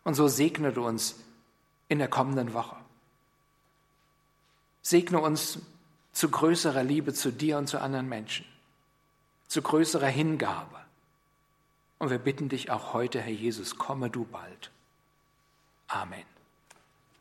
[0.06, 1.16] Und so segne du uns
[1.88, 2.76] in der kommenden Woche.
[4.80, 5.58] Segne uns
[6.12, 8.46] zu größerer Liebe zu dir und zu anderen Menschen,
[9.48, 10.78] zu größerer Hingabe.
[11.98, 14.70] Und wir bitten dich auch heute, Herr Jesus, komme du bald.
[15.88, 16.35] Amen.